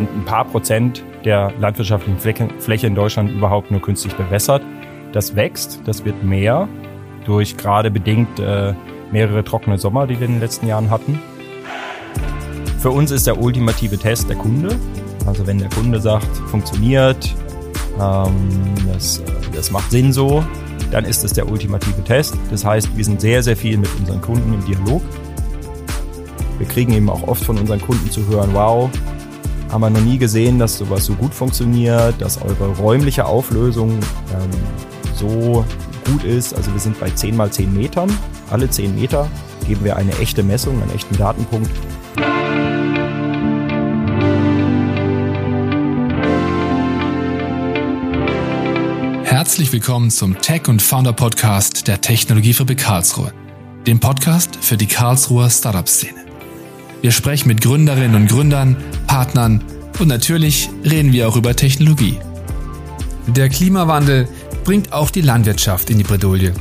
sind 0.00 0.16
ein 0.16 0.24
paar 0.24 0.46
Prozent 0.46 1.04
der 1.26 1.52
landwirtschaftlichen 1.60 2.18
Fläche 2.58 2.86
in 2.86 2.94
Deutschland 2.94 3.30
überhaupt 3.30 3.70
nur 3.70 3.82
künstlich 3.82 4.14
bewässert. 4.14 4.62
Das 5.12 5.36
wächst, 5.36 5.80
das 5.84 6.06
wird 6.06 6.24
mehr 6.24 6.68
durch 7.26 7.58
gerade 7.58 7.90
bedingt 7.90 8.40
äh, 8.40 8.72
mehrere 9.12 9.44
trockene 9.44 9.76
Sommer, 9.76 10.06
die 10.06 10.18
wir 10.18 10.26
in 10.26 10.34
den 10.34 10.40
letzten 10.40 10.66
Jahren 10.66 10.88
hatten. 10.88 11.20
Für 12.78 12.90
uns 12.90 13.10
ist 13.10 13.26
der 13.26 13.38
ultimative 13.38 13.98
Test 13.98 14.30
der 14.30 14.36
Kunde. 14.36 14.74
Also 15.26 15.46
wenn 15.46 15.58
der 15.58 15.68
Kunde 15.68 16.00
sagt, 16.00 16.34
funktioniert, 16.48 17.34
ähm, 18.00 18.48
das, 18.90 19.22
das 19.54 19.70
macht 19.70 19.90
Sinn 19.90 20.14
so, 20.14 20.42
dann 20.90 21.04
ist 21.04 21.24
es 21.24 21.34
der 21.34 21.46
ultimative 21.46 22.02
Test. 22.04 22.38
Das 22.50 22.64
heißt, 22.64 22.96
wir 22.96 23.04
sind 23.04 23.20
sehr, 23.20 23.42
sehr 23.42 23.56
viel 23.56 23.76
mit 23.76 23.90
unseren 23.98 24.22
Kunden 24.22 24.54
im 24.54 24.64
Dialog. 24.64 25.02
Wir 26.56 26.66
kriegen 26.66 26.94
eben 26.94 27.10
auch 27.10 27.28
oft 27.28 27.44
von 27.44 27.58
unseren 27.58 27.82
Kunden 27.82 28.10
zu 28.10 28.26
hören, 28.28 28.50
wow, 28.54 28.88
haben 29.70 29.82
wir 29.82 29.90
noch 29.90 30.00
nie 30.00 30.18
gesehen, 30.18 30.58
dass 30.58 30.78
sowas 30.78 31.04
so 31.04 31.14
gut 31.14 31.32
funktioniert, 31.32 32.20
dass 32.20 32.42
eure 32.42 32.68
räumliche 32.76 33.24
Auflösung 33.24 33.92
ähm, 33.92 34.50
so 35.14 35.64
gut 36.06 36.24
ist. 36.24 36.54
Also 36.54 36.72
wir 36.72 36.80
sind 36.80 36.98
bei 36.98 37.10
10 37.10 37.36
mal 37.36 37.50
10 37.50 37.72
Metern. 37.72 38.12
Alle 38.50 38.68
10 38.68 38.94
Meter 38.94 39.28
geben 39.66 39.84
wir 39.84 39.96
eine 39.96 40.16
echte 40.18 40.42
Messung, 40.42 40.82
einen 40.82 40.92
echten 40.92 41.16
Datenpunkt. 41.16 41.70
Herzlich 49.24 49.72
willkommen 49.72 50.10
zum 50.10 50.40
Tech 50.40 50.66
und 50.66 50.82
Founder 50.82 51.12
Podcast 51.12 51.86
der 51.86 52.00
Technologiefabrik 52.00 52.78
Karlsruhe, 52.78 53.32
dem 53.86 54.00
Podcast 54.00 54.56
für 54.60 54.76
die 54.76 54.86
Karlsruher 54.86 55.48
Startup-Szene. 55.48 56.29
Wir 57.02 57.12
sprechen 57.12 57.48
mit 57.48 57.62
Gründerinnen 57.62 58.14
und 58.14 58.28
Gründern, 58.28 58.76
Partnern 59.06 59.64
und 59.98 60.08
natürlich 60.08 60.68
reden 60.84 61.12
wir 61.12 61.28
auch 61.28 61.36
über 61.36 61.56
Technologie. 61.56 62.18
Der 63.26 63.48
Klimawandel 63.48 64.28
bringt 64.64 64.92
auch 64.92 65.10
die 65.10 65.22
Landwirtschaft 65.22 65.88
in 65.88 65.98
die 65.98 66.04
Bredouille. 66.04 66.52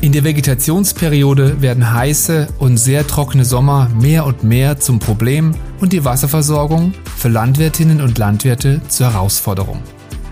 In 0.00 0.12
der 0.12 0.24
Vegetationsperiode 0.24 1.60
werden 1.62 1.92
heiße 1.92 2.48
und 2.58 2.76
sehr 2.76 3.06
trockene 3.06 3.44
Sommer 3.44 3.88
mehr 3.98 4.26
und 4.26 4.44
mehr 4.44 4.78
zum 4.78 5.00
Problem 5.00 5.54
und 5.80 5.92
die 5.92 6.04
Wasserversorgung 6.04 6.92
für 7.16 7.28
Landwirtinnen 7.28 8.00
und 8.00 8.18
Landwirte 8.18 8.80
zur 8.88 9.12
Herausforderung. 9.12 9.82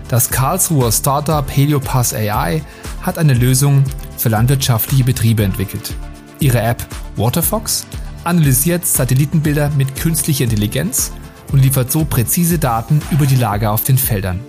Das 0.09 0.31
Karlsruher 0.31 0.93
Startup 0.93 1.51
Heliopass 1.51 2.15
AI 2.15 2.63
hat 3.03 3.19
eine 3.19 3.35
Lösung 3.35 3.83
für 4.19 4.29
landwirtschaftliche 4.29 5.03
Betriebe 5.03 5.43
entwickelt. 5.43 5.95
Ihre 6.39 6.61
App 6.61 6.87
Waterfox 7.17 7.87
analysiert 8.27 8.85
Satellitenbilder 8.85 9.71
mit 9.71 9.97
künstlicher 9.97 10.45
Intelligenz 10.45 11.13
und 11.53 11.63
liefert 11.63 11.93
so 11.93 12.05
präzise 12.05 12.59
Daten 12.59 13.01
über 13.11 13.27
die 13.27 13.37
Lage 13.37 13.71
auf 13.71 13.85
den 13.85 13.99
Feldern. 13.99 14.41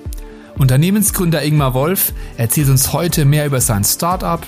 Unternehmensgründer 0.57 1.43
Ingmar 1.43 1.73
Wolf 1.75 2.13
erzählt 2.35 2.69
uns 2.69 2.91
heute 2.91 3.25
mehr 3.25 3.45
über 3.45 3.61
sein 3.61 3.83
Startup, 3.83 4.41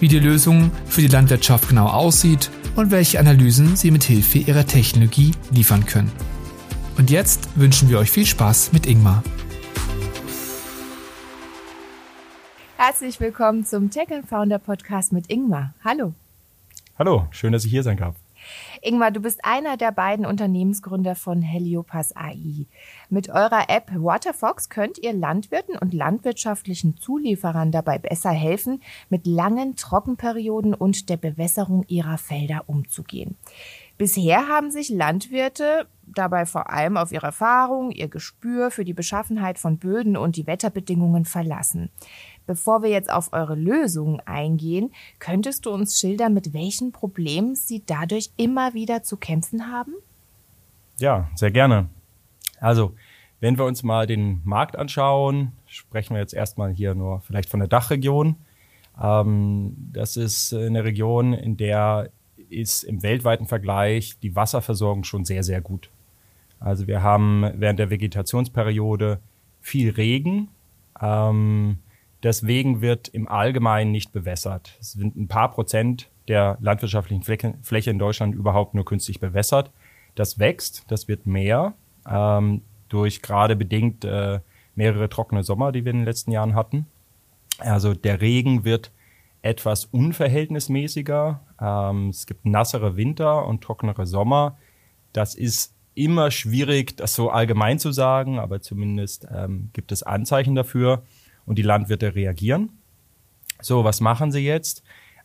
wie 0.00 0.08
die 0.08 0.18
Lösung 0.18 0.72
für 0.86 1.00
die 1.00 1.08
Landwirtschaft 1.08 1.68
genau 1.68 1.86
aussieht 1.86 2.50
und 2.74 2.90
welche 2.90 3.20
Analysen 3.20 3.76
sie 3.76 3.92
mit 3.92 4.02
Hilfe 4.02 4.38
ihrer 4.38 4.66
Technologie 4.66 5.32
liefern 5.52 5.86
können. 5.86 6.10
Und 6.98 7.10
jetzt 7.10 7.48
wünschen 7.54 7.88
wir 7.88 8.00
euch 8.00 8.10
viel 8.10 8.26
Spaß 8.26 8.72
mit 8.72 8.86
Ingmar. 8.86 9.22
Herzlich 12.76 13.20
willkommen 13.20 13.64
zum 13.64 13.90
Tech 13.90 14.08
Founder 14.28 14.58
Podcast 14.58 15.12
mit 15.12 15.30
Ingmar. 15.30 15.74
Hallo. 15.84 16.12
Hallo, 16.98 17.26
schön, 17.30 17.52
dass 17.52 17.64
ich 17.64 17.70
hier 17.70 17.82
sein 17.82 17.96
darf. 17.96 18.14
Ingmar, 18.82 19.10
du 19.10 19.20
bist 19.20 19.44
einer 19.44 19.76
der 19.76 19.92
beiden 19.92 20.26
Unternehmensgründer 20.26 21.14
von 21.14 21.42
Heliopass 21.42 22.14
AI. 22.16 22.66
Mit 23.10 23.28
eurer 23.28 23.68
App 23.68 23.90
Waterfox 23.94 24.68
könnt 24.68 24.98
ihr 24.98 25.12
Landwirten 25.12 25.76
und 25.78 25.94
landwirtschaftlichen 25.94 26.96
Zulieferern 26.96 27.72
dabei 27.72 27.98
besser 27.98 28.30
helfen, 28.30 28.82
mit 29.08 29.26
langen 29.26 29.76
Trockenperioden 29.76 30.74
und 30.74 31.08
der 31.08 31.16
Bewässerung 31.16 31.84
ihrer 31.88 32.18
Felder 32.18 32.64
umzugehen. 32.66 33.36
Bisher 33.96 34.48
haben 34.48 34.72
sich 34.72 34.88
Landwirte 34.88 35.86
dabei 36.06 36.46
vor 36.46 36.70
allem 36.70 36.96
auf 36.96 37.12
ihre 37.12 37.26
Erfahrung, 37.26 37.90
ihr 37.90 38.08
Gespür 38.08 38.70
für 38.70 38.84
die 38.84 38.92
Beschaffenheit 38.92 39.58
von 39.58 39.78
Böden 39.78 40.16
und 40.16 40.36
die 40.36 40.46
Wetterbedingungen 40.46 41.24
verlassen. 41.24 41.90
Bevor 42.46 42.82
wir 42.82 42.90
jetzt 42.90 43.10
auf 43.10 43.32
eure 43.32 43.54
Lösungen 43.54 44.20
eingehen, 44.26 44.92
könntest 45.18 45.66
du 45.66 45.70
uns 45.70 45.98
schildern, 45.98 46.34
mit 46.34 46.52
welchen 46.52 46.92
Problemen 46.92 47.54
sie 47.54 47.82
dadurch 47.84 48.30
immer 48.36 48.74
wieder 48.74 49.02
zu 49.02 49.16
kämpfen 49.16 49.72
haben? 49.72 49.94
Ja, 50.98 51.30
sehr 51.34 51.50
gerne. 51.50 51.88
Also, 52.60 52.94
wenn 53.40 53.58
wir 53.58 53.64
uns 53.64 53.82
mal 53.82 54.06
den 54.06 54.40
Markt 54.44 54.76
anschauen, 54.76 55.52
sprechen 55.66 56.14
wir 56.14 56.20
jetzt 56.20 56.34
erstmal 56.34 56.72
hier 56.72 56.94
nur 56.94 57.20
vielleicht 57.20 57.48
von 57.48 57.60
der 57.60 57.68
Dachregion. 57.68 58.36
Ähm, 59.02 59.74
das 59.92 60.16
ist 60.16 60.52
eine 60.54 60.84
Region, 60.84 61.32
in 61.32 61.56
der 61.56 62.10
ist 62.48 62.84
im 62.84 63.02
weltweiten 63.02 63.46
Vergleich 63.46 64.18
die 64.22 64.36
Wasserversorgung 64.36 65.04
schon 65.04 65.24
sehr, 65.24 65.42
sehr 65.42 65.60
gut. 65.60 65.90
Also 66.60 66.86
wir 66.86 67.02
haben 67.02 67.44
während 67.56 67.78
der 67.78 67.90
Vegetationsperiode 67.90 69.20
viel 69.60 69.90
Regen. 69.90 70.48
Ähm, 71.00 71.78
Deswegen 72.24 72.80
wird 72.80 73.08
im 73.08 73.28
Allgemeinen 73.28 73.92
nicht 73.92 74.10
bewässert. 74.10 74.78
Es 74.80 74.92
sind 74.92 75.14
ein 75.14 75.28
paar 75.28 75.50
Prozent 75.50 76.08
der 76.26 76.56
landwirtschaftlichen 76.60 77.22
Fläche 77.62 77.90
in 77.90 77.98
Deutschland 77.98 78.34
überhaupt 78.34 78.72
nur 78.72 78.86
künstlich 78.86 79.20
bewässert. 79.20 79.70
Das 80.14 80.38
wächst, 80.38 80.84
das 80.88 81.06
wird 81.06 81.26
mehr 81.26 81.74
ähm, 82.08 82.62
durch 82.88 83.20
gerade 83.20 83.56
bedingt 83.56 84.06
äh, 84.06 84.40
mehrere 84.74 85.10
trockene 85.10 85.42
Sommer, 85.42 85.70
die 85.70 85.84
wir 85.84 85.90
in 85.90 85.98
den 85.98 86.06
letzten 86.06 86.32
Jahren 86.32 86.54
hatten. 86.54 86.86
Also 87.58 87.92
der 87.92 88.22
Regen 88.22 88.64
wird 88.64 88.90
etwas 89.42 89.84
unverhältnismäßiger. 89.84 91.40
Ähm, 91.60 92.08
es 92.08 92.24
gibt 92.24 92.46
nassere 92.46 92.96
Winter 92.96 93.46
und 93.46 93.62
trockenere 93.62 94.06
Sommer. 94.06 94.56
Das 95.12 95.34
ist 95.34 95.74
immer 95.94 96.30
schwierig, 96.30 96.96
das 96.96 97.14
so 97.14 97.28
allgemein 97.28 97.78
zu 97.78 97.92
sagen, 97.92 98.38
aber 98.38 98.62
zumindest 98.62 99.28
ähm, 99.30 99.68
gibt 99.74 99.92
es 99.92 100.02
Anzeichen 100.02 100.54
dafür 100.54 101.02
und 101.46 101.58
die 101.58 101.62
Landwirte 101.62 102.14
reagieren. 102.14 102.70
So, 103.60 103.84
was 103.84 104.00
machen 104.00 104.32
sie 104.32 104.44
jetzt? 104.44 104.82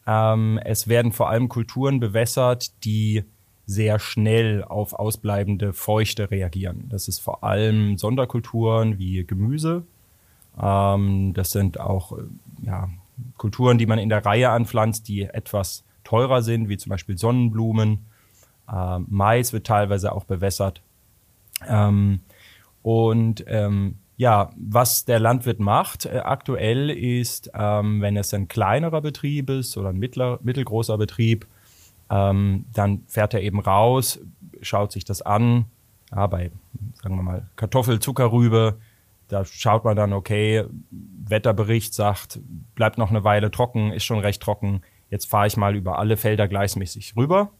Ähm, 0.07 0.59
es 0.63 0.87
werden 0.87 1.11
vor 1.11 1.29
allem 1.29 1.49
Kulturen 1.49 1.99
bewässert, 1.99 2.71
die 2.83 3.23
sehr 3.65 3.99
schnell 3.99 4.63
auf 4.63 4.93
ausbleibende 4.93 5.73
Feuchte 5.73 6.31
reagieren. 6.31 6.85
Das 6.89 7.07
ist 7.07 7.19
vor 7.19 7.43
allem 7.43 7.97
Sonderkulturen 7.97 8.97
wie 8.97 9.23
Gemüse. 9.25 9.83
Ähm, 10.59 11.33
das 11.35 11.51
sind 11.51 11.79
auch 11.79 12.17
äh, 12.17 12.23
ja, 12.63 12.89
Kulturen, 13.37 13.77
die 13.77 13.85
man 13.85 13.99
in 13.99 14.09
der 14.09 14.25
Reihe 14.25 14.49
anpflanzt, 14.49 15.07
die 15.07 15.23
etwas 15.23 15.83
teurer 16.03 16.41
sind, 16.41 16.69
wie 16.69 16.77
zum 16.77 16.89
Beispiel 16.89 17.17
Sonnenblumen. 17.17 18.05
Ähm, 18.71 19.05
Mais 19.09 19.53
wird 19.53 19.67
teilweise 19.67 20.13
auch 20.13 20.23
bewässert. 20.23 20.81
Ähm, 21.67 22.21
und 22.81 23.43
ähm, 23.47 23.95
ja, 24.19 24.49
was 24.57 25.05
der 25.05 25.17
Landwirt 25.17 25.61
macht 25.61 26.05
äh, 26.05 26.17
aktuell 26.17 26.89
ist, 26.89 27.51
ähm, 27.53 28.01
wenn 28.01 28.17
es 28.17 28.33
ein 28.33 28.49
kleinerer 28.49 28.99
Betrieb 28.99 29.49
ist 29.49 29.77
oder 29.77 29.89
ein 29.89 29.97
mittler, 29.97 30.39
mittelgroßer 30.43 30.97
Betrieb, 30.97 31.47
ähm, 32.09 32.65
dann 32.73 33.03
fährt 33.07 33.33
er 33.33 33.41
eben 33.41 33.61
raus, 33.61 34.19
schaut 34.61 34.91
sich 34.91 35.05
das 35.05 35.21
an. 35.21 35.67
Ja, 36.11 36.27
bei, 36.27 36.51
sagen 37.01 37.15
wir 37.15 37.23
mal, 37.23 37.49
Kartoffel, 37.55 38.01
Zuckerrübe, 38.01 38.77
da 39.29 39.45
schaut 39.45 39.85
man 39.85 39.95
dann, 39.95 40.11
okay, 40.11 40.65
Wetterbericht 40.91 41.93
sagt, 41.93 42.41
bleibt 42.75 42.97
noch 42.97 43.11
eine 43.11 43.23
Weile 43.23 43.51
trocken, 43.51 43.93
ist 43.93 44.03
schon 44.03 44.19
recht 44.19 44.41
trocken. 44.41 44.81
Jetzt 45.09 45.29
fahre 45.29 45.47
ich 45.47 45.55
mal 45.55 45.77
über 45.77 45.97
alle 45.97 46.17
Felder 46.17 46.49
gleichmäßig 46.49 47.15
rüber. 47.15 47.51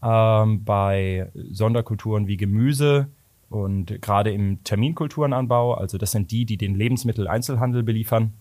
Ähm, 0.00 0.62
bei 0.62 1.32
Sonderkulturen 1.34 2.28
wie 2.28 2.36
Gemüse 2.36 3.08
und 3.52 4.00
gerade 4.00 4.32
im 4.32 4.64
Terminkulturenanbau, 4.64 5.74
also 5.74 5.98
das 5.98 6.12
sind 6.12 6.30
die, 6.30 6.46
die 6.46 6.56
den 6.56 6.74
Lebensmitteleinzelhandel 6.74 7.82
beliefern, 7.82 8.32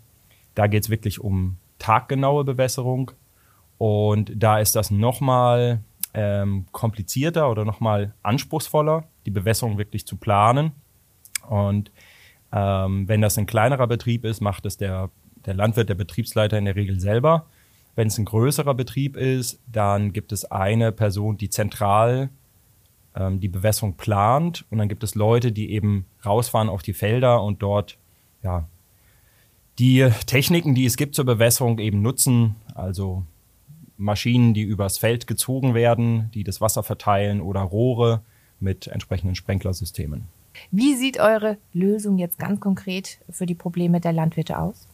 da 0.56 0.68
geht 0.68 0.84
es 0.84 0.90
wirklich 0.90 1.20
um 1.20 1.58
taggenaue 1.80 2.46
Bewässerung. 2.46 3.12
Und 3.78 4.32
da 4.34 4.60
ist 4.60 4.74
das 4.74 4.90
nochmal 4.90 5.82
ähm, 6.14 6.66
komplizierter 6.72 7.52
oder 7.52 7.66
nochmal 7.66 8.14
anspruchsvoller, 8.24 9.04
die 9.26 9.32
Bewässerung 9.32 9.78
wirklich 9.78 10.08
zu 10.08 10.16
planen. 10.16 10.72
Und 11.50 11.92
ähm, 12.54 13.10
wenn 13.10 13.20
das 13.20 13.38
ein 13.38 13.48
kleinerer 13.48 13.88
Betrieb 13.88 14.24
ist, 14.24 14.40
macht 14.40 14.66
es 14.66 14.78
der, 14.78 15.10
der 15.46 15.56
Landwirt, 15.56 15.90
der 15.90 15.96
Betriebsleiter 15.96 16.58
in 16.58 16.64
der 16.64 16.78
Regel 16.78 17.02
selber. 17.02 17.48
Wenn 17.96 18.08
es 18.08 18.18
ein 18.18 18.24
größerer 18.24 18.76
Betrieb 18.76 19.18
ist, 19.18 19.60
dann 19.70 20.14
gibt 20.14 20.32
es 20.32 20.50
eine 20.50 20.94
Person, 20.94 21.36
die 21.36 21.50
zentral 21.50 22.30
ähm, 23.16 23.40
die 23.40 23.48
Bewässerung 23.48 23.96
plant 23.96 24.66
und 24.70 24.78
dann 24.78 24.90
gibt 24.90 25.04
es 25.04 25.16
Leute, 25.16 25.52
die 25.52 25.72
eben 25.72 26.06
rausfahren 26.26 26.70
auf 26.70 26.82
die 26.82 26.94
Felder 26.94 27.44
und 27.44 27.62
dort 27.62 27.98
ja 28.44 28.68
die 29.80 30.08
Techniken, 30.26 30.76
die 30.76 30.86
es 30.86 30.98
gibt 30.98 31.16
zur 31.16 31.26
Bewässerung 31.26 31.80
eben 31.80 32.02
nutzen, 32.02 32.56
also 32.76 33.24
Maschinen, 33.98 34.54
die 34.54 34.62
übers 34.62 34.98
Feld 34.98 35.28
gezogen 35.28 35.74
werden, 35.74 36.30
die 36.34 36.44
das 36.44 36.62
Wasser 36.62 36.84
verteilen 36.84 37.42
oder 37.42 37.62
Rohre 37.62 38.22
mit 38.60 38.88
entsprechenden 38.88 39.36
Sprenklersystemen. 39.36 40.26
Wie 40.70 40.96
sieht 40.96 41.20
eure 41.20 41.58
Lösung 41.74 42.18
jetzt 42.18 42.38
ganz 42.38 42.60
konkret 42.60 43.20
für 43.30 43.46
die 43.46 43.56
Probleme 43.56 44.02
der 44.02 44.14
Landwirte 44.14 44.60
aus? 44.60 44.88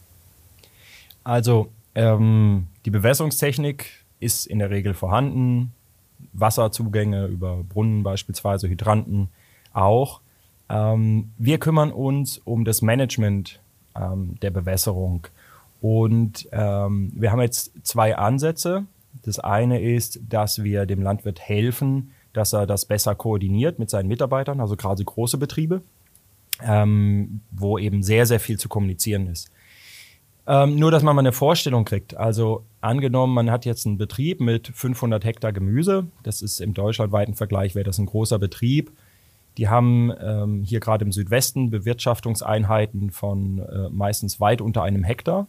Also 1.24 1.70
ähm, 1.94 2.68
die 2.84 2.90
Bewässerungstechnik 2.90 4.04
ist 4.20 4.46
in 4.46 4.58
der 4.58 4.70
Regel 4.70 4.94
vorhanden. 4.94 5.72
Wasserzugänge 6.32 7.26
über 7.26 7.64
Brunnen 7.64 8.02
beispielsweise, 8.02 8.68
Hydranten 8.68 9.28
auch. 9.72 10.20
Ähm, 10.68 11.32
wir 11.38 11.58
kümmern 11.58 11.92
uns 11.92 12.38
um 12.38 12.64
das 12.64 12.82
Management 12.82 13.60
ähm, 13.96 14.36
der 14.42 14.50
Bewässerung. 14.50 15.26
Und 15.80 16.48
ähm, 16.52 17.12
wir 17.14 17.32
haben 17.32 17.40
jetzt 17.40 17.72
zwei 17.84 18.16
Ansätze. 18.16 18.84
Das 19.22 19.38
eine 19.38 19.80
ist, 19.80 20.20
dass 20.28 20.62
wir 20.62 20.86
dem 20.86 21.02
Landwirt 21.02 21.40
helfen, 21.40 22.12
dass 22.32 22.52
er 22.52 22.66
das 22.66 22.84
besser 22.84 23.14
koordiniert 23.14 23.78
mit 23.78 23.90
seinen 23.90 24.08
Mitarbeitern, 24.08 24.60
also 24.60 24.76
gerade 24.76 25.04
große 25.04 25.38
Betriebe, 25.38 25.82
ähm, 26.62 27.40
wo 27.50 27.78
eben 27.78 28.02
sehr, 28.02 28.26
sehr 28.26 28.40
viel 28.40 28.58
zu 28.58 28.68
kommunizieren 28.68 29.28
ist. 29.28 29.50
Ähm, 30.50 30.76
nur, 30.76 30.90
dass 30.90 31.02
man 31.02 31.14
mal 31.14 31.20
eine 31.20 31.32
Vorstellung 31.32 31.84
kriegt. 31.84 32.16
Also 32.16 32.64
angenommen, 32.80 33.34
man 33.34 33.50
hat 33.50 33.66
jetzt 33.66 33.86
einen 33.86 33.98
Betrieb 33.98 34.40
mit 34.40 34.68
500 34.68 35.22
Hektar 35.22 35.52
Gemüse. 35.52 36.06
Das 36.22 36.40
ist 36.40 36.60
im 36.60 36.72
deutschlandweiten 36.72 37.34
Vergleich, 37.34 37.74
wäre 37.74 37.84
das 37.84 37.98
ein 37.98 38.06
großer 38.06 38.38
Betrieb. 38.38 38.90
Die 39.58 39.68
haben 39.68 40.10
ähm, 40.22 40.62
hier 40.64 40.80
gerade 40.80 41.04
im 41.04 41.12
Südwesten 41.12 41.68
Bewirtschaftungseinheiten 41.68 43.10
von 43.10 43.58
äh, 43.58 43.90
meistens 43.90 44.40
weit 44.40 44.62
unter 44.62 44.82
einem 44.82 45.04
Hektar, 45.04 45.48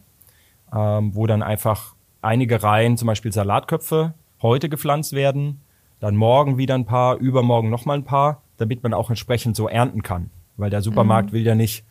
ähm, 0.70 1.14
wo 1.14 1.26
dann 1.26 1.42
einfach 1.42 1.94
einige 2.20 2.62
Reihen, 2.62 2.98
zum 2.98 3.06
Beispiel 3.06 3.32
Salatköpfe, 3.32 4.12
heute 4.42 4.68
gepflanzt 4.68 5.14
werden, 5.14 5.62
dann 6.00 6.14
morgen 6.14 6.58
wieder 6.58 6.74
ein 6.74 6.84
paar, 6.84 7.16
übermorgen 7.16 7.70
nochmal 7.70 7.96
ein 7.96 8.04
paar, 8.04 8.42
damit 8.58 8.82
man 8.82 8.92
auch 8.92 9.08
entsprechend 9.08 9.56
so 9.56 9.66
ernten 9.66 10.02
kann. 10.02 10.28
Weil 10.58 10.68
der 10.68 10.82
Supermarkt 10.82 11.30
mhm. 11.30 11.36
will 11.36 11.46
ja 11.46 11.54
nicht 11.54 11.84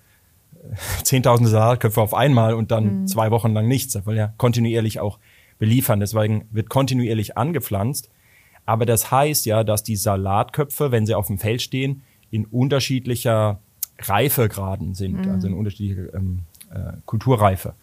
zehntausende 1.03 1.49
Salatköpfe 1.49 2.01
auf 2.01 2.13
einmal 2.13 2.53
und 2.53 2.71
dann 2.71 3.01
mhm. 3.01 3.07
zwei 3.07 3.31
Wochen 3.31 3.53
lang 3.53 3.67
nichts. 3.67 3.95
Er 3.95 4.05
will 4.05 4.17
ja 4.17 4.33
kontinuierlich 4.37 4.99
auch 4.99 5.19
beliefern. 5.57 5.99
Deswegen 5.99 6.45
wird 6.51 6.69
kontinuierlich 6.69 7.37
angepflanzt. 7.37 8.09
Aber 8.65 8.85
das 8.85 9.11
heißt 9.11 9.45
ja, 9.45 9.63
dass 9.63 9.83
die 9.83 9.95
Salatköpfe, 9.95 10.91
wenn 10.91 11.05
sie 11.05 11.15
auf 11.15 11.27
dem 11.27 11.37
Feld 11.37 11.61
stehen, 11.61 12.03
in 12.29 12.45
unterschiedlicher 12.45 13.59
Reifegraden 13.99 14.93
sind, 14.93 15.25
mhm. 15.25 15.31
also 15.31 15.47
in 15.47 15.53
unterschiedlicher 15.53 16.13
ähm, 16.13 16.41
äh, 16.71 16.93
Kulturreife. 17.05 17.73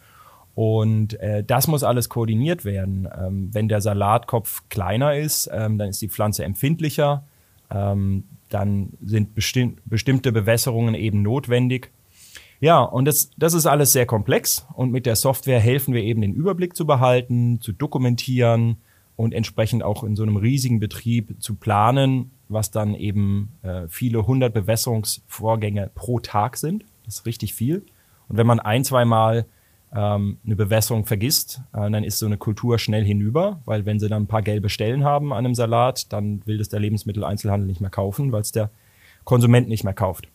Und 0.55 1.19
äh, 1.19 1.43
das 1.43 1.67
muss 1.67 1.83
alles 1.83 2.09
koordiniert 2.09 2.65
werden. 2.65 3.07
Ähm, 3.15 3.49
wenn 3.53 3.67
der 3.67 3.81
Salatkopf 3.81 4.63
kleiner 4.69 5.15
ist, 5.15 5.49
ähm, 5.53 5.77
dann 5.77 5.89
ist 5.89 6.01
die 6.01 6.09
Pflanze 6.09 6.45
empfindlicher. 6.45 7.23
Ähm, 7.69 8.23
dann 8.49 8.93
sind 9.03 9.35
besti 9.35 9.75
bestimmte 9.85 10.31
Bewässerungen 10.31 10.95
eben 10.95 11.21
notwendig. 11.21 11.91
Ja, 12.59 12.81
und 12.81 13.05
das, 13.05 13.29
das 13.37 13.53
ist 13.53 13.65
alles 13.67 13.91
sehr 13.91 14.05
komplex 14.05 14.65
und 14.73 14.91
mit 14.91 15.05
der 15.05 15.15
Software 15.15 15.59
helfen 15.59 15.93
wir 15.93 16.03
eben 16.03 16.21
den 16.21 16.33
Überblick 16.33 16.75
zu 16.75 16.87
behalten, 16.87 17.61
zu 17.61 17.71
dokumentieren 17.71 18.77
und 19.15 19.33
entsprechend 19.33 19.83
auch 19.83 20.03
in 20.03 20.15
so 20.15 20.23
einem 20.23 20.37
riesigen 20.37 20.79
Betrieb 20.79 21.35
zu 21.39 21.55
planen, 21.55 22.31
was 22.49 22.71
dann 22.71 22.95
eben 22.95 23.51
äh, 23.61 23.87
viele 23.87 24.25
hundert 24.25 24.53
Bewässerungsvorgänge 24.53 25.91
pro 25.93 26.19
Tag 26.19 26.57
sind. 26.57 26.83
Das 27.05 27.15
ist 27.15 27.25
richtig 27.25 27.53
viel. 27.53 27.85
Und 28.27 28.37
wenn 28.37 28.47
man 28.47 28.59
ein, 28.59 28.83
zweimal 28.83 29.45
ähm, 29.95 30.37
eine 30.45 30.55
Bewässerung 30.55 31.05
vergisst, 31.05 31.61
äh, 31.73 31.89
dann 31.89 32.03
ist 32.03 32.19
so 32.19 32.25
eine 32.25 32.37
Kultur 32.37 32.79
schnell 32.79 33.05
hinüber, 33.05 33.61
weil 33.65 33.85
wenn 33.85 33.99
sie 33.99 34.09
dann 34.09 34.23
ein 34.23 34.27
paar 34.27 34.41
gelbe 34.41 34.69
Stellen 34.69 35.03
haben 35.03 35.31
an 35.31 35.45
einem 35.45 35.55
Salat, 35.55 36.11
dann 36.11 36.45
will 36.45 36.57
das 36.57 36.69
der 36.69 36.79
Lebensmitteleinzelhandel 36.79 37.67
nicht 37.67 37.81
mehr 37.81 37.89
kaufen, 37.89 38.31
weil 38.31 38.41
es 38.41 38.51
der 38.51 38.71
Konsument 39.23 39.67
nicht 39.67 39.83
mehr 39.83 39.93
kauft. 39.93 40.27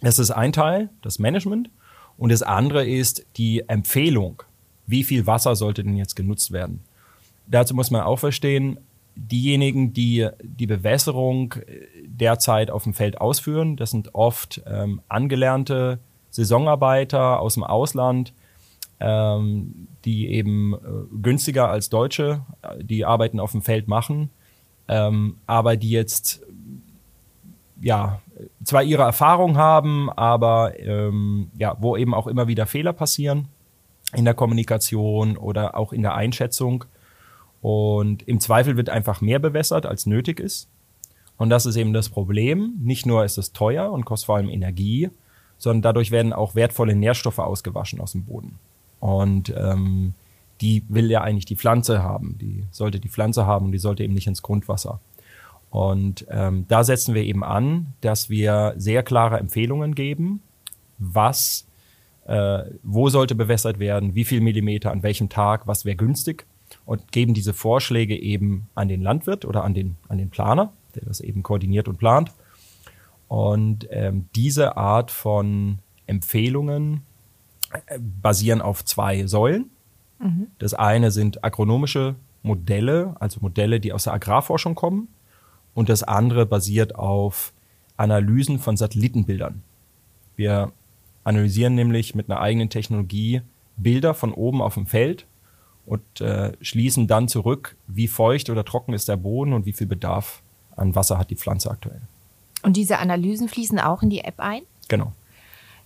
Das 0.00 0.18
ist 0.18 0.30
ein 0.30 0.52
Teil, 0.52 0.90
das 1.02 1.18
Management. 1.18 1.70
Und 2.16 2.32
das 2.32 2.42
andere 2.42 2.86
ist 2.86 3.26
die 3.36 3.68
Empfehlung. 3.68 4.42
Wie 4.86 5.04
viel 5.04 5.26
Wasser 5.26 5.56
sollte 5.56 5.84
denn 5.84 5.96
jetzt 5.96 6.16
genutzt 6.16 6.52
werden? 6.52 6.80
Dazu 7.46 7.74
muss 7.74 7.90
man 7.90 8.02
auch 8.02 8.18
verstehen, 8.18 8.78
diejenigen, 9.14 9.92
die 9.92 10.28
die 10.42 10.66
Bewässerung 10.66 11.54
derzeit 12.04 12.70
auf 12.70 12.84
dem 12.84 12.94
Feld 12.94 13.20
ausführen, 13.20 13.76
das 13.76 13.90
sind 13.90 14.14
oft 14.14 14.62
ähm, 14.66 15.00
angelernte 15.08 15.98
Saisonarbeiter 16.30 17.40
aus 17.40 17.54
dem 17.54 17.64
Ausland, 17.64 18.32
ähm, 19.00 19.88
die 20.04 20.28
eben 20.28 20.74
äh, 20.74 20.78
günstiger 21.22 21.68
als 21.68 21.88
Deutsche 21.88 22.42
äh, 22.62 22.84
die 22.84 23.04
Arbeiten 23.04 23.40
auf 23.40 23.52
dem 23.52 23.62
Feld 23.62 23.88
machen, 23.88 24.30
ähm, 24.88 25.36
aber 25.46 25.76
die 25.76 25.90
jetzt 25.90 26.42
ja 27.80 28.20
zwar 28.64 28.82
ihre 28.82 29.02
Erfahrung 29.02 29.56
haben, 29.56 30.10
aber 30.10 30.78
ähm, 30.78 31.50
ja, 31.56 31.76
wo 31.80 31.96
eben 31.96 32.14
auch 32.14 32.26
immer 32.26 32.48
wieder 32.48 32.66
Fehler 32.66 32.92
passieren 32.92 33.48
in 34.14 34.24
der 34.24 34.34
Kommunikation 34.34 35.36
oder 35.36 35.76
auch 35.76 35.92
in 35.92 36.02
der 36.02 36.14
Einschätzung. 36.14 36.84
Und 37.62 38.26
im 38.26 38.40
Zweifel 38.40 38.76
wird 38.76 38.88
einfach 38.88 39.20
mehr 39.20 39.38
bewässert, 39.38 39.86
als 39.86 40.06
nötig 40.06 40.40
ist. 40.40 40.68
Und 41.36 41.50
das 41.50 41.66
ist 41.66 41.76
eben 41.76 41.92
das 41.92 42.08
Problem. 42.08 42.74
Nicht 42.80 43.06
nur 43.06 43.24
ist 43.24 43.38
es 43.38 43.52
teuer 43.52 43.90
und 43.90 44.04
kostet 44.04 44.26
vor 44.26 44.36
allem 44.36 44.48
Energie, 44.48 45.10
sondern 45.58 45.82
dadurch 45.82 46.10
werden 46.10 46.32
auch 46.32 46.54
wertvolle 46.54 46.94
Nährstoffe 46.94 47.38
ausgewaschen 47.38 48.00
aus 48.00 48.12
dem 48.12 48.24
Boden. 48.24 48.58
Und 48.98 49.52
ähm, 49.56 50.14
die 50.60 50.84
will 50.88 51.10
ja 51.10 51.22
eigentlich 51.22 51.46
die 51.46 51.56
Pflanze 51.56 52.02
haben. 52.02 52.36
Die 52.38 52.64
sollte 52.70 53.00
die 53.00 53.08
Pflanze 53.08 53.46
haben 53.46 53.66
und 53.66 53.72
die 53.72 53.78
sollte 53.78 54.04
eben 54.04 54.14
nicht 54.14 54.26
ins 54.26 54.42
Grundwasser. 54.42 55.00
Und 55.70 56.26
ähm, 56.30 56.66
da 56.68 56.82
setzen 56.82 57.14
wir 57.14 57.22
eben 57.22 57.44
an, 57.44 57.94
dass 58.00 58.28
wir 58.28 58.74
sehr 58.76 59.02
klare 59.02 59.38
Empfehlungen 59.38 59.94
geben, 59.94 60.42
was, 60.98 61.66
äh, 62.26 62.64
wo 62.82 63.08
sollte 63.08 63.36
bewässert 63.36 63.78
werden, 63.78 64.14
wie 64.16 64.24
viel 64.24 64.40
Millimeter, 64.40 64.90
an 64.90 65.04
welchem 65.04 65.28
Tag, 65.28 65.68
was 65.68 65.84
wäre 65.84 65.96
günstig 65.96 66.44
und 66.84 67.12
geben 67.12 67.34
diese 67.34 67.54
Vorschläge 67.54 68.20
eben 68.20 68.68
an 68.74 68.88
den 68.88 69.00
Landwirt 69.00 69.44
oder 69.44 69.62
an 69.62 69.74
den, 69.74 69.96
an 70.08 70.18
den 70.18 70.30
Planer, 70.30 70.72
der 70.96 71.04
das 71.04 71.20
eben 71.20 71.44
koordiniert 71.44 71.86
und 71.86 71.98
plant. 71.98 72.32
Und 73.28 73.86
ähm, 73.90 74.26
diese 74.34 74.76
Art 74.76 75.12
von 75.12 75.78
Empfehlungen 76.08 77.02
äh, 77.86 77.98
basieren 78.00 78.60
auf 78.60 78.84
zwei 78.84 79.26
Säulen. 79.28 79.70
Mhm. 80.18 80.48
Das 80.58 80.74
eine 80.74 81.12
sind 81.12 81.44
agronomische 81.44 82.16
Modelle, 82.42 83.14
also 83.20 83.38
Modelle, 83.40 83.78
die 83.78 83.92
aus 83.92 84.04
der 84.04 84.14
Agrarforschung 84.14 84.74
kommen 84.74 85.08
und 85.80 85.88
das 85.88 86.02
andere 86.02 86.44
basiert 86.44 86.94
auf 86.94 87.54
Analysen 87.96 88.58
von 88.58 88.76
Satellitenbildern. 88.76 89.62
Wir 90.36 90.72
analysieren 91.24 91.74
nämlich 91.74 92.14
mit 92.14 92.30
einer 92.30 92.38
eigenen 92.38 92.68
Technologie 92.68 93.40
Bilder 93.78 94.12
von 94.12 94.34
oben 94.34 94.60
auf 94.60 94.74
dem 94.74 94.84
Feld 94.84 95.24
und 95.86 96.20
äh, 96.20 96.52
schließen 96.60 97.06
dann 97.06 97.28
zurück, 97.28 97.76
wie 97.86 98.08
feucht 98.08 98.50
oder 98.50 98.62
trocken 98.62 98.92
ist 98.92 99.08
der 99.08 99.16
Boden 99.16 99.54
und 99.54 99.64
wie 99.64 99.72
viel 99.72 99.86
Bedarf 99.86 100.42
an 100.76 100.94
Wasser 100.94 101.16
hat 101.16 101.30
die 101.30 101.36
Pflanze 101.36 101.70
aktuell. 101.70 102.02
Und 102.62 102.76
diese 102.76 102.98
Analysen 102.98 103.48
fließen 103.48 103.78
auch 103.78 104.02
in 104.02 104.10
die 104.10 104.20
App 104.20 104.38
ein? 104.38 104.64
Genau. 104.88 105.14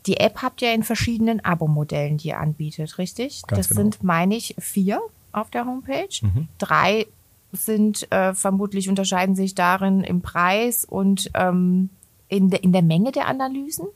Die 0.07 0.17
App 0.17 0.43
habt 0.43 0.61
ihr 0.61 0.75
in 0.75 0.83
verschiedenen 0.83 1.39
Abo-Modellen, 1.45 2.17
die 2.17 2.31
ihr 2.31 2.41
anbietet, 2.41 2.99
richtig? 2.99 3.43
Ganz 3.47 3.61
das 3.61 3.69
genau. 3.69 3.83
sind, 3.83 4.03
meine 4.03 4.35
ich, 4.35 4.57
vier 4.59 5.01
auf 5.31 5.51
der 5.51 5.67
Homepage. 5.67 6.09
Mhm. 6.21 6.49
Drei 6.59 7.07
sind 7.55 8.11
äh, 8.13 8.35
vermutlich 8.35 8.89
unterscheiden 8.89 9.35
sich 9.35 9.55
darin 9.55 10.03
im 10.03 10.21
Preis 10.21 10.85
und 10.85 11.31
ähm, 11.35 11.91
in, 12.29 12.51
de, 12.51 12.61
in 12.61 12.73
der 12.73 12.83
Menge 12.83 13.13
der 13.13 13.27
Analysen? 13.27 13.87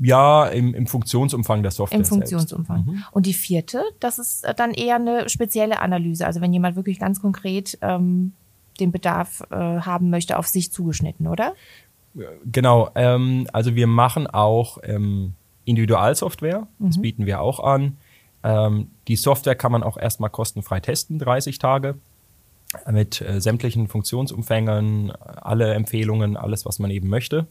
Ja, 0.00 0.46
im, 0.46 0.74
im 0.74 0.86
Funktionsumfang 0.86 1.62
der 1.62 1.72
Software. 1.72 1.98
Im 1.98 2.04
Funktionsumfang. 2.04 2.84
Mhm. 2.84 3.04
Und 3.10 3.26
die 3.26 3.34
vierte, 3.34 3.82
das 3.98 4.18
ist 4.18 4.44
äh, 4.44 4.54
dann 4.54 4.72
eher 4.72 4.96
eine 4.96 5.28
spezielle 5.28 5.80
Analyse. 5.80 6.26
Also 6.26 6.40
wenn 6.40 6.52
jemand 6.52 6.76
wirklich 6.76 7.00
ganz 7.00 7.20
konkret 7.20 7.78
ähm, 7.82 8.32
den 8.78 8.92
Bedarf 8.92 9.42
äh, 9.50 9.56
haben 9.56 10.10
möchte, 10.10 10.38
auf 10.38 10.46
sich 10.46 10.70
zugeschnitten, 10.70 11.26
oder? 11.26 11.54
Genau. 12.44 12.90
Ähm, 12.94 13.48
also 13.52 13.74
wir 13.74 13.88
machen 13.88 14.28
auch 14.28 14.78
ähm, 14.84 15.34
Individualsoftware. 15.64 16.68
Das 16.78 16.96
mhm. 16.96 17.02
bieten 17.02 17.26
wir 17.26 17.40
auch 17.40 17.58
an. 17.60 17.96
Ähm, 18.44 18.90
die 19.08 19.16
Software 19.16 19.56
kann 19.56 19.72
man 19.72 19.82
auch 19.82 19.96
erstmal 19.96 20.30
kostenfrei 20.30 20.78
testen, 20.78 21.18
30 21.18 21.58
Tage 21.58 21.96
mit 22.90 23.20
äh, 23.20 23.40
sämtlichen 23.40 23.88
Funktionsumfängen, 23.88 25.10
alle 25.12 25.74
Empfehlungen, 25.74 26.36
alles, 26.36 26.66
was 26.66 26.78
man 26.78 26.90
eben 26.90 27.08
möchte. 27.08 27.46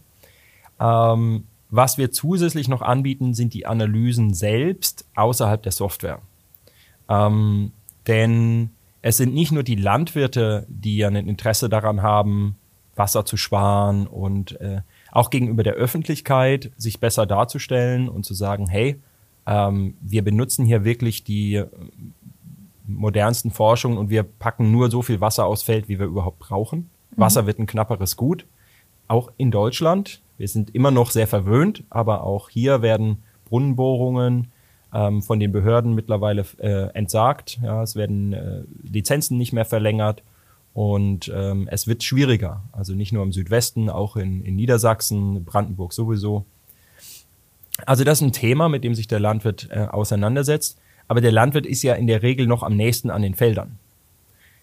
Ähm, 0.79 1.45
was 1.69 1.97
wir 1.97 2.11
zusätzlich 2.11 2.67
noch 2.67 2.81
anbieten, 2.81 3.33
sind 3.33 3.53
die 3.53 3.65
Analysen 3.65 4.33
selbst 4.33 5.05
außerhalb 5.15 5.61
der 5.61 5.71
Software. 5.71 6.21
Ähm, 7.09 7.71
denn 8.05 8.69
es 9.01 9.17
sind 9.17 9.33
nicht 9.33 9.51
nur 9.51 9.63
die 9.63 9.75
Landwirte, 9.75 10.65
die 10.69 10.97
ja 10.97 11.07
ein 11.07 11.15
Interesse 11.15 11.67
daran 11.67 12.01
haben, 12.01 12.55
Wasser 12.95 13.25
zu 13.25 13.37
sparen 13.37 14.07
und 14.07 14.59
äh, 14.59 14.81
auch 15.11 15.29
gegenüber 15.29 15.63
der 15.63 15.73
Öffentlichkeit 15.73 16.71
sich 16.77 16.99
besser 16.99 17.25
darzustellen 17.25 18.09
und 18.09 18.25
zu 18.25 18.33
sagen, 18.33 18.67
hey, 18.67 18.99
ähm, 19.45 19.95
wir 20.01 20.23
benutzen 20.23 20.65
hier 20.65 20.83
wirklich 20.83 21.23
die 21.23 21.63
modernsten 22.87 23.51
Forschungen 23.51 23.97
und 23.97 24.09
wir 24.09 24.23
packen 24.23 24.71
nur 24.71 24.89
so 24.89 25.01
viel 25.01 25.21
Wasser 25.21 25.45
aufs 25.45 25.63
Feld, 25.63 25.89
wie 25.89 25.99
wir 25.99 26.05
überhaupt 26.05 26.39
brauchen. 26.39 26.89
Mhm. 27.11 27.21
Wasser 27.21 27.45
wird 27.45 27.59
ein 27.59 27.67
knapperes 27.67 28.15
Gut. 28.15 28.45
auch 29.07 29.31
in 29.37 29.51
Deutschland. 29.51 30.21
Wir 30.37 30.47
sind 30.47 30.75
immer 30.75 30.91
noch 30.91 31.11
sehr 31.11 31.27
verwöhnt, 31.27 31.83
aber 31.89 32.23
auch 32.23 32.49
hier 32.49 32.81
werden 32.81 33.23
Brunnenbohrungen 33.45 34.51
ähm, 34.93 35.21
von 35.21 35.39
den 35.39 35.51
Behörden 35.51 35.95
mittlerweile 35.95 36.45
äh, 36.59 36.93
entsagt. 36.93 37.59
Ja, 37.63 37.83
es 37.83 37.95
werden 37.95 38.33
äh, 38.33 38.63
Lizenzen 38.83 39.37
nicht 39.37 39.53
mehr 39.53 39.65
verlängert 39.65 40.23
und 40.73 41.31
ähm, 41.33 41.67
es 41.71 41.87
wird 41.87 42.03
schwieriger. 42.03 42.61
Also 42.71 42.93
nicht 42.93 43.11
nur 43.13 43.23
im 43.23 43.31
Südwesten, 43.31 43.89
auch 43.89 44.15
in, 44.15 44.43
in 44.43 44.55
Niedersachsen, 44.55 45.43
Brandenburg 45.43 45.93
sowieso. 45.93 46.45
Also 47.85 48.03
das 48.03 48.19
ist 48.19 48.27
ein 48.27 48.33
Thema, 48.33 48.69
mit 48.69 48.83
dem 48.83 48.95
sich 48.95 49.07
der 49.07 49.19
Landwirt 49.19 49.69
äh, 49.71 49.87
auseinandersetzt. 49.89 50.79
Aber 51.07 51.21
der 51.21 51.31
Landwirt 51.31 51.65
ist 51.65 51.83
ja 51.83 51.93
in 51.93 52.07
der 52.07 52.21
Regel 52.21 52.47
noch 52.47 52.63
am 52.63 52.75
nächsten 52.75 53.09
an 53.09 53.21
den 53.21 53.35
Feldern. 53.35 53.79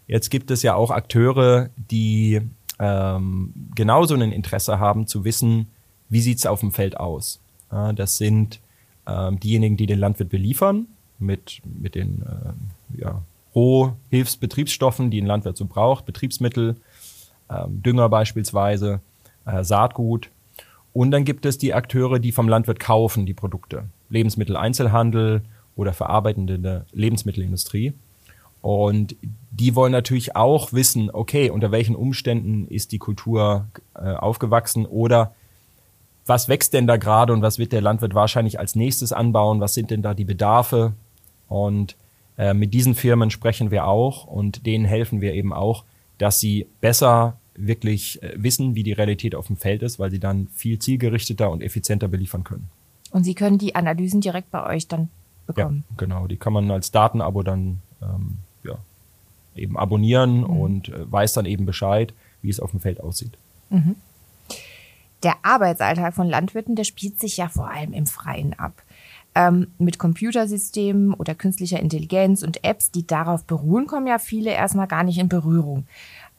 Jetzt 0.07 0.31
gibt 0.31 0.51
es 0.51 0.63
ja 0.63 0.75
auch 0.75 0.91
Akteure, 0.91 1.71
die 1.77 2.41
ähm, 2.79 3.53
genauso 3.75 4.15
ein 4.15 4.33
Interesse 4.33 4.79
haben 4.79 5.07
zu 5.07 5.25
wissen, 5.25 5.69
wie 6.09 6.21
sieht's 6.21 6.47
auf 6.47 6.61
dem 6.61 6.73
Feld 6.73 6.99
aus. 6.99 7.41
Ja, 7.73 7.93
das 7.93 8.19
sind 8.19 8.61
ähm, 9.07 9.41
diejenigen, 9.41 9.77
die 9.77 9.87
den 9.87 9.99
Landwirt 9.99 10.29
beliefern 10.29 10.87
mit, 11.19 11.63
mit 11.65 11.95
den 11.95 12.23
äh, 12.23 13.01
ja, 13.01 13.23
Rohhilfsbetriebsstoffen, 13.55 15.11
die 15.11 15.21
ein 15.21 15.27
Landwirt 15.27 15.57
so 15.57 15.65
braucht, 15.65 16.05
Betriebsmittel, 16.05 16.77
ähm, 17.51 17.83
Dünger 17.83 18.09
beispielsweise, 18.09 19.01
äh, 19.47 19.65
Saatgut. 19.65 20.31
Und 20.93 21.11
dann 21.11 21.25
gibt 21.25 21.47
es 21.47 21.59
die 21.59 21.75
Akteure, 21.75 22.19
die 22.19 22.33
vom 22.33 22.49
Landwirt 22.49 22.81
kaufen, 22.81 23.27
die 23.27 23.35
Produkte. 23.35 23.85
Lebensmitteleinzelhandel 24.11 25.43
oder 25.77 25.93
verarbeitende 25.93 26.87
Lebensmittelindustrie. 26.93 27.95
Und 28.61 29.17
die 29.51 29.75
wollen 29.75 29.93
natürlich 29.93 30.37
auch 30.37 30.73
wissen, 30.73 31.11
okay, 31.13 31.51
unter 31.51 31.71
welchen 31.71 31.95
Umständen 31.95 32.67
ist 32.67 32.93
die 32.93 32.99
Kultur 32.99 33.67
äh, 33.95 34.15
aufgewachsen 34.15 34.87
oder 34.87 35.35
was 36.27 36.49
wächst 36.49 36.73
denn 36.73 36.87
da 36.87 36.97
gerade 36.97 37.35
und 37.35 37.43
was 37.43 37.59
wird 37.59 37.73
der 37.73 37.83
Landwirt 37.83 38.15
wahrscheinlich 38.15 38.59
als 38.59 38.75
nächstes 38.75 39.13
anbauen? 39.13 39.61
Was 39.61 39.75
sind 39.75 39.91
denn 39.91 40.01
da 40.01 40.15
die 40.15 40.25
Bedarfe? 40.25 40.95
Und 41.49 41.97
äh, 42.39 42.55
mit 42.55 42.73
diesen 42.73 42.95
Firmen 42.95 43.31
sprechen 43.31 43.71
wir 43.71 43.87
auch 43.87 44.25
und 44.25 44.65
denen 44.65 44.87
helfen 44.87 45.21
wir 45.21 45.35
eben 45.35 45.53
auch, 45.53 45.85
dass 46.17 46.41
sie 46.41 46.67
besser 46.81 47.39
wirklich 47.55 48.23
äh, 48.23 48.33
wissen, 48.37 48.75
wie 48.75 48.83
die 48.83 48.93
Realität 48.93 49.35
auf 49.35 49.49
dem 49.49 49.57
Feld 49.57 49.83
ist, 49.83 49.99
weil 49.99 50.11
sie 50.11 50.21
dann 50.21 50.49
viel 50.49 50.79
zielgerichteter 50.79 51.51
und 51.51 51.63
effizienter 51.63 52.09
beliefern 52.09 52.45
können. 52.45 52.71
Und 53.11 53.25
Sie 53.25 53.35
können 53.35 53.59
die 53.59 53.77
Analysen 53.77 54.21
direkt 54.21 54.51
bei 54.51 54.67
euch 54.67 54.89
dann 54.89 55.09
bekommen. 55.47 55.85
Ja, 55.91 55.95
genau. 55.97 56.27
Die 56.27 56.37
kann 56.37 56.53
man 56.53 56.71
als 56.71 56.91
Datenabo 56.91 57.43
dann 57.43 57.81
ähm, 58.03 58.39
ja, 58.63 58.77
eben 59.55 59.77
abonnieren 59.79 60.39
mhm. 60.39 60.45
und 60.45 60.89
äh, 60.89 61.11
weiß 61.11 61.33
dann 61.35 61.47
eben 61.47 61.67
Bescheid, 61.67 62.15
wie 62.43 62.51
es 62.51 62.61
auf 62.61 62.71
dem 62.71 62.81
Feld 62.81 63.01
aussieht. 63.01 63.37
Mhm 63.71 63.97
der 65.25 65.37
Arbeitsalltag 65.43 66.15
von 66.15 66.29
Landwirten, 66.29 66.77
der 66.77 66.85
spielt 66.85 67.19
sich 67.19 67.39
ja 67.39 67.49
vor 67.49 67.71
allem 67.71 67.93
im 67.93 68.07
Freien 68.07 68.57
ab. 68.59 68.83
Ähm, 69.35 69.69
mit 69.79 69.99
Computersystemen 69.99 71.13
oder 71.15 71.35
künstlicher 71.35 71.81
Intelligenz 71.81 72.45
und 72.45 72.63
Apps, 72.63 72.93
die 72.93 73.07
darauf 73.07 73.45
beruhen, 73.45 73.87
kommen 73.87 74.07
ja 74.07 74.19
viele 74.19 74.53
erstmal 74.53 74.87
gar 74.87 75.03
nicht 75.03 75.19
in 75.19 75.29
Berührung. 75.29 75.87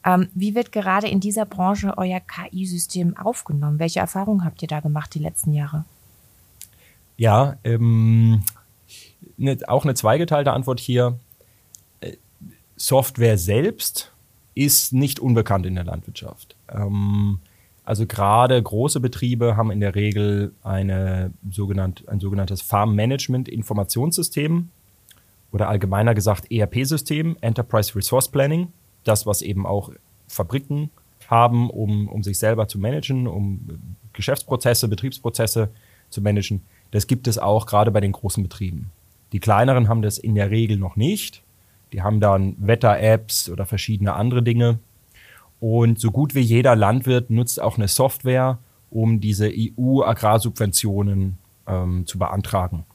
Ähm, 0.04 0.28
wie 0.34 0.54
wird 0.54 0.72
gerade 0.72 1.08
in 1.08 1.20
dieser 1.20 1.44
Branche 1.44 1.98
euer 1.98 2.20
KI-System 2.20 3.16
aufgenommen? 3.16 3.78
Welche 3.78 4.00
Erfahrungen 4.00 4.44
habt 4.44 4.62
ihr 4.62 4.68
da 4.68 4.80
gemacht 4.80 5.12
die 5.12 5.18
letzten 5.18 5.52
Jahre? 5.52 5.84
Ja, 7.18 7.56
ähm, 7.64 8.42
ne, 9.36 9.58
auch 9.66 9.84
eine 9.84 9.94
zweigeteilte 9.94 10.52
Antwort 10.52 10.80
hier. 10.80 11.18
Äh, 12.00 12.12
Software 12.76 13.38
selbst 13.38 14.12
ist 14.54 14.92
nicht 14.92 15.20
unbekannt 15.20 15.66
in 15.66 15.74
der 15.74 15.84
Landwirtschaft. 15.84 16.56
Ähm, 16.68 17.40
also 17.84 18.04
gerade 18.04 18.60
große 18.60 18.98
Betriebe 18.98 19.56
haben 19.56 19.70
in 19.70 19.78
der 19.78 19.94
Regel 19.94 20.52
eine 20.64 21.32
sogenannte, 21.48 22.08
ein 22.08 22.18
sogenanntes 22.18 22.60
Farm 22.60 22.96
Management 22.96 23.48
Informationssystem 23.48 24.70
oder 25.52 25.68
allgemeiner 25.68 26.14
gesagt 26.14 26.50
ERP-System, 26.50 27.36
Enterprise 27.40 27.94
Resource 27.94 28.28
Planning, 28.28 28.72
das, 29.04 29.24
was 29.24 29.40
eben 29.40 29.66
auch 29.66 29.92
Fabriken 30.26 30.90
haben, 31.28 31.70
um, 31.70 32.08
um 32.08 32.22
sich 32.24 32.38
selber 32.38 32.66
zu 32.66 32.78
managen, 32.78 33.28
um 33.28 33.60
Geschäftsprozesse, 34.12 34.88
Betriebsprozesse 34.88 35.70
zu 36.10 36.20
managen. 36.20 36.62
Das 36.90 37.06
gibt 37.06 37.28
es 37.28 37.38
auch 37.38 37.66
gerade 37.66 37.90
bei 37.90 38.00
den 38.00 38.12
großen 38.12 38.42
Betrieben. 38.42 38.90
Die 39.36 39.40
kleineren 39.40 39.90
haben 39.90 40.00
das 40.00 40.16
in 40.16 40.34
der 40.34 40.50
Regel 40.50 40.78
noch 40.78 40.96
nicht. 40.96 41.42
Die 41.92 42.00
haben 42.00 42.20
dann 42.20 42.56
Wetter-Apps 42.58 43.50
oder 43.50 43.66
verschiedene 43.66 44.14
andere 44.14 44.42
Dinge. 44.42 44.78
Und 45.60 46.00
so 46.00 46.10
gut 46.10 46.34
wie 46.34 46.40
jeder 46.40 46.74
Landwirt 46.74 47.28
nutzt 47.28 47.60
auch 47.60 47.76
eine 47.76 47.86
Software, 47.86 48.56
um 48.88 49.20
diese 49.20 49.52
EU-Agrarsubventionen 49.54 51.36
ähm, 51.66 52.06
zu 52.06 52.18
beantragen. 52.18 52.86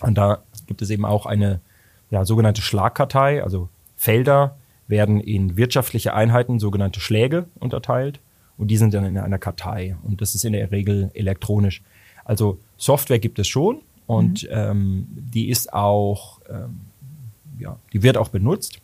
Und 0.00 0.16
da 0.16 0.44
gibt 0.68 0.80
es 0.80 0.90
eben 0.90 1.04
auch 1.04 1.26
eine 1.26 1.60
ja, 2.08 2.24
sogenannte 2.24 2.62
Schlagkartei, 2.62 3.42
also 3.42 3.68
Felder 3.96 4.58
werden 4.86 5.18
in 5.18 5.56
wirtschaftliche 5.56 6.14
Einheiten, 6.14 6.60
sogenannte 6.60 7.00
Schläge, 7.00 7.46
unterteilt. 7.58 8.20
Und 8.56 8.68
die 8.68 8.76
sind 8.76 8.94
dann 8.94 9.04
in 9.04 9.18
einer 9.18 9.40
Kartei. 9.40 9.96
Und 10.04 10.20
das 10.20 10.36
ist 10.36 10.44
in 10.44 10.52
der 10.52 10.70
Regel 10.70 11.10
elektronisch. 11.14 11.82
Also 12.24 12.60
Software 12.76 13.18
gibt 13.18 13.40
es 13.40 13.48
schon 13.48 13.80
und 14.10 14.42
mhm. 14.42 14.48
ähm, 14.50 15.06
die 15.12 15.50
ist 15.50 15.72
auch, 15.72 16.40
ähm, 16.50 16.80
ja, 17.60 17.78
die 17.92 18.02
wird 18.02 18.16
auch 18.16 18.30
benutzt. 18.30 18.80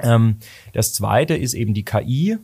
Ähm, 0.00 0.38
das 0.72 0.94
zweite 0.94 1.36
ist 1.36 1.54
eben 1.54 1.74
die 1.74 1.84
KI. 1.84 2.38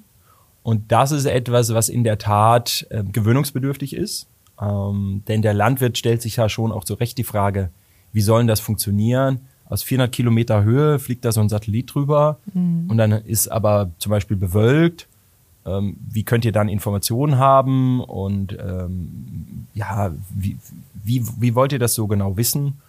Und 0.63 0.93
das 0.93 1.11
ist 1.11 1.25
etwas, 1.25 1.75
was 1.75 1.89
in 1.89 2.05
der 2.05 2.19
Tat 2.19 2.87
äh, 2.91 3.03
gewöhnungsbedürftig 3.03 3.97
ist. 3.97 4.29
Ähm, 4.61 5.23
denn 5.27 5.43
der 5.43 5.55
Landwirt 5.55 5.99
stellt 5.99 6.23
sich 6.23 6.37
ja 6.37 6.49
schon 6.49 6.71
auch 6.71 6.85
zu 6.85 6.95
Recht 6.95 7.19
die 7.19 7.25
Frage, 7.25 7.71
wie 8.13 8.21
sollen 8.21 8.47
das 8.47 8.61
funktionieren? 8.61 9.41
Aus 9.65 9.83
400 9.83 10.13
Kilometer 10.13 10.63
Höhe 10.63 11.01
fliegt 11.01 11.25
da 11.25 11.33
so 11.33 11.41
ein 11.41 11.49
Satellit 11.49 11.93
drüber 11.93 12.39
mhm. 12.53 12.89
und 12.89 12.97
dann 12.97 13.11
ist 13.11 13.49
aber 13.49 13.91
zum 13.99 14.11
Beispiel 14.11 14.37
bewölkt. 14.37 15.09
Ähm, 15.67 15.97
wie 16.09 16.25
könnt 16.25 16.45
ihr 16.45 16.53
dann 16.53 16.69
Informationen 16.69 17.39
haben 17.39 18.01
und 18.01 18.57
ähm, 18.59 19.67
ja, 19.75 20.13
wie, 20.31 20.57
wie, 21.03 21.25
wie 21.39 21.55
wollt 21.55 21.73
ihr 21.73 21.79
das 21.79 21.95
so 21.95 22.07
genau 22.07 22.37
wissen? 22.37 22.81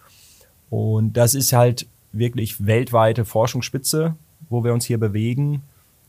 Und 0.68 1.14
das 1.14 1.34
ist 1.34 1.52
halt 1.52 1.86
wirklich 2.12 2.66
weltweite 2.66 3.24
Forschungsspitze 3.24 4.16
wo 4.48 4.64
wir 4.64 4.72
uns 4.72 4.84
hier 4.84 4.98
bewegen. 4.98 5.62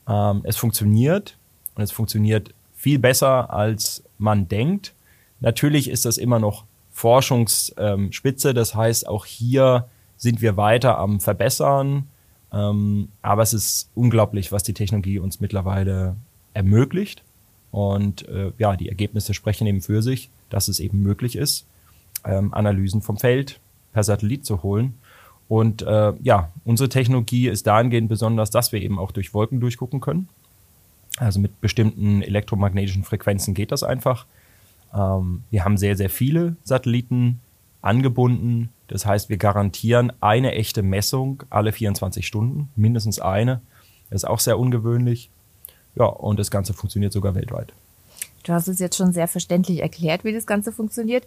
Ähm, 0.08 0.42
es 0.44 0.58
funktioniert 0.58 1.38
und 1.76 1.84
es 1.84 1.92
funktioniert 1.92 2.54
viel 2.76 3.00
besser, 3.00 3.52
als 3.52 4.04
man 4.18 4.48
denkt. 4.48 4.94
Natürlich 5.40 5.90
ist 5.90 6.06
das 6.06 6.18
immer 6.18 6.40
noch 6.40 6.66
Forschungsspitze, 6.92 8.54
das 8.54 8.74
heißt, 8.74 9.08
auch 9.08 9.26
hier 9.26 9.88
sind 10.16 10.42
wir 10.42 10.58
weiter 10.58 10.98
am 10.98 11.20
Verbessern. 11.20 12.08
Ähm, 12.52 13.10
aber 13.22 13.44
es 13.44 13.54
ist 13.54 13.90
unglaublich, 13.94 14.52
was 14.52 14.64
die 14.64 14.74
Technologie 14.74 15.20
uns 15.20 15.40
mittlerweile 15.40 16.16
ermöglicht. 16.58 17.24
Und 17.72 18.28
äh, 18.28 18.52
ja, 18.58 18.76
die 18.76 18.90
Ergebnisse 18.90 19.34
sprechen 19.34 19.68
eben 19.68 19.82
für 19.82 20.02
sich, 20.02 20.30
dass 20.50 20.68
es 20.68 20.80
eben 20.80 21.02
möglich 21.04 21.36
ist, 21.36 21.68
ähm, 22.26 22.54
Analysen 22.54 23.02
vom 23.02 23.18
Feld 23.18 23.60
per 23.94 24.04
Satellit 24.04 24.46
zu 24.46 24.64
holen. 24.64 24.96
Und 25.48 25.82
äh, 25.84 26.14
ja, 26.22 26.52
unsere 26.66 26.90
Technologie 26.90 27.48
ist 27.48 27.68
dahingehend 27.68 28.10
besonders, 28.10 28.50
dass 28.50 28.72
wir 28.72 28.82
eben 28.82 29.00
auch 29.00 29.12
durch 29.12 29.34
Wolken 29.34 29.60
durchgucken 29.60 30.02
können. 30.02 30.28
Also 31.18 31.40
mit 31.40 31.62
bestimmten 31.62 32.22
elektromagnetischen 32.22 33.04
Frequenzen 33.04 33.54
geht 33.54 33.72
das 33.72 33.84
einfach. 33.84 34.26
Ähm, 34.94 35.44
wir 35.52 35.64
haben 35.64 35.78
sehr, 35.78 35.96
sehr 35.96 36.10
viele 36.10 36.58
Satelliten 36.64 37.40
angebunden. 37.82 38.70
Das 38.88 39.06
heißt, 39.06 39.30
wir 39.30 39.38
garantieren 39.38 40.12
eine 40.22 40.54
echte 40.54 40.82
Messung 40.82 41.44
alle 41.50 41.72
24 41.72 42.26
Stunden, 42.26 42.70
mindestens 42.76 43.20
eine. 43.20 43.62
Das 44.10 44.24
ist 44.24 44.30
auch 44.30 44.40
sehr 44.40 44.58
ungewöhnlich. 44.58 45.30
Ja, 45.98 46.06
und 46.06 46.40
das 46.40 46.52
Ganze 46.52 46.74
funktioniert 46.74 47.14
sogar 47.14 47.36
weltweit. 47.36 47.74
Du 48.44 48.54
hast 48.54 48.68
es 48.68 48.80
jetzt 48.80 48.96
schon 48.96 49.12
sehr 49.12 49.28
verständlich 49.28 49.82
erklärt, 49.82 50.24
wie 50.24 50.32
das 50.32 50.46
Ganze 50.46 50.72
funktioniert. 50.72 51.26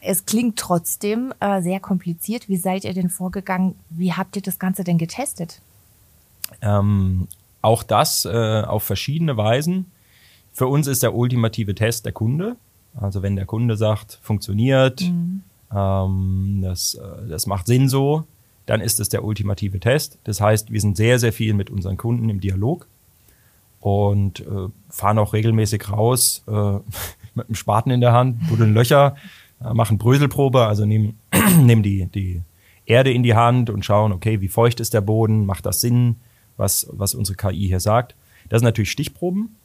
Es 0.00 0.26
klingt 0.26 0.58
trotzdem 0.58 1.34
äh, 1.40 1.60
sehr 1.60 1.80
kompliziert. 1.80 2.48
Wie 2.48 2.56
seid 2.56 2.84
ihr 2.84 2.94
denn 2.94 3.10
vorgegangen? 3.10 3.74
Wie 3.90 4.12
habt 4.12 4.36
ihr 4.36 4.42
das 4.42 4.60
Ganze 4.60 4.84
denn 4.84 4.96
getestet? 4.96 5.60
Ähm, 6.60 7.26
auch 7.62 7.82
das 7.82 8.24
äh, 8.26 8.62
auf 8.62 8.84
verschiedene 8.84 9.36
Weisen. 9.36 9.86
Für 10.52 10.68
uns 10.68 10.86
ist 10.86 11.02
der 11.02 11.14
ultimative 11.14 11.74
Test 11.74 12.04
der 12.04 12.12
Kunde. 12.12 12.56
Also 12.94 13.22
wenn 13.22 13.34
der 13.36 13.46
Kunde 13.46 13.76
sagt, 13.76 14.20
funktioniert, 14.22 15.00
mhm. 15.00 15.42
ähm, 15.74 16.60
das, 16.62 16.94
äh, 16.94 17.28
das 17.28 17.46
macht 17.46 17.66
Sinn 17.66 17.88
so, 17.88 18.24
dann 18.66 18.80
ist 18.80 19.00
es 19.00 19.08
der 19.08 19.24
ultimative 19.24 19.80
Test. 19.80 20.18
Das 20.24 20.40
heißt, 20.40 20.70
wir 20.70 20.80
sind 20.80 20.96
sehr, 20.96 21.18
sehr 21.18 21.32
viel 21.32 21.54
mit 21.54 21.70
unseren 21.70 21.96
Kunden 21.96 22.28
im 22.28 22.40
Dialog 22.40 22.86
und 23.82 24.40
äh, 24.40 24.68
fahren 24.88 25.18
auch 25.18 25.32
regelmäßig 25.32 25.90
raus 25.90 26.44
äh, 26.46 26.52
mit 27.34 27.46
einem 27.46 27.54
Spaten 27.56 27.90
in 27.90 28.00
der 28.00 28.12
Hand, 28.12 28.48
buddeln 28.48 28.72
Löcher, 28.72 29.16
äh, 29.62 29.74
machen 29.74 29.98
Bröselprobe, 29.98 30.66
also 30.66 30.86
nehmen, 30.86 31.18
nehmen 31.60 31.82
die, 31.82 32.06
die 32.06 32.42
Erde 32.86 33.12
in 33.12 33.24
die 33.24 33.34
Hand 33.34 33.70
und 33.70 33.84
schauen, 33.84 34.12
okay, 34.12 34.40
wie 34.40 34.48
feucht 34.48 34.78
ist 34.78 34.94
der 34.94 35.00
Boden, 35.00 35.46
macht 35.46 35.66
das 35.66 35.80
Sinn, 35.80 36.16
was, 36.56 36.86
was 36.92 37.14
unsere 37.14 37.36
KI 37.36 37.66
hier 37.66 37.80
sagt. 37.80 38.14
Das 38.48 38.60
sind 38.60 38.66
natürlich 38.66 38.92
Stichproben. 38.92 39.56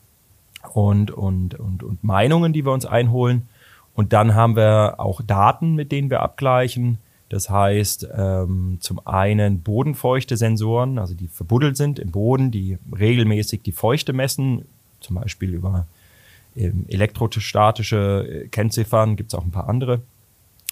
und, 0.73 1.11
und, 1.11 1.53
und, 1.53 1.83
und 1.83 2.03
Meinungen, 2.03 2.53
die 2.53 2.65
wir 2.65 2.71
uns 2.71 2.87
einholen. 2.87 3.47
Und 3.93 4.13
dann 4.13 4.33
haben 4.33 4.55
wir 4.55 4.95
auch 4.97 5.21
Daten, 5.21 5.75
mit 5.75 5.91
denen 5.91 6.09
wir 6.09 6.21
abgleichen. 6.21 6.97
Das 7.29 7.49
heißt, 7.49 8.07
ähm, 8.15 8.77
zum 8.79 9.05
einen 9.05 9.61
bodenfeuchte 9.61 10.37
Sensoren, 10.37 10.97
also 10.97 11.13
die 11.13 11.27
verbuddelt 11.27 11.75
sind 11.75 11.99
im 11.99 12.11
Boden, 12.11 12.51
die 12.51 12.77
regelmäßig 12.97 13.63
die 13.63 13.73
Feuchte 13.73 14.13
messen, 14.13 14.65
zum 15.01 15.17
Beispiel 15.17 15.53
über 15.53 15.87
ähm, 16.55 16.85
elektrostatische 16.87 18.45
äh, 18.45 18.47
Kennziffern, 18.47 19.17
gibt 19.17 19.33
es 19.33 19.37
auch 19.37 19.43
ein 19.43 19.51
paar 19.51 19.67
andere 19.67 20.01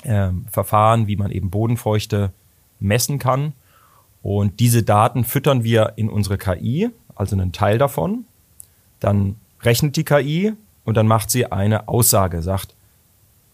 ähm, 0.06 0.46
Verfahren, 0.50 1.08
wie 1.08 1.18
man 1.18 1.32
eben 1.32 1.50
Bodenfeuchte 1.50 2.32
messen 2.80 3.20
kann. 3.20 3.54
Und 4.24 4.60
diese 4.60 4.82
Daten 4.82 5.24
füttern 5.26 5.64
wir 5.64 5.94
in 5.98 6.10
unsere 6.10 6.38
KI, 6.38 6.90
also 7.16 7.36
einen 7.36 7.52
Teil 7.52 7.78
davon. 7.78 8.26
Dann 9.00 9.36
rechnet 9.62 9.98
die 9.98 10.06
KI 10.06 10.54
und 10.86 10.96
dann 10.96 11.08
macht 11.08 11.30
sie 11.30 11.52
eine 11.52 11.88
Aussage, 11.88 12.42
sagt, 12.42 12.76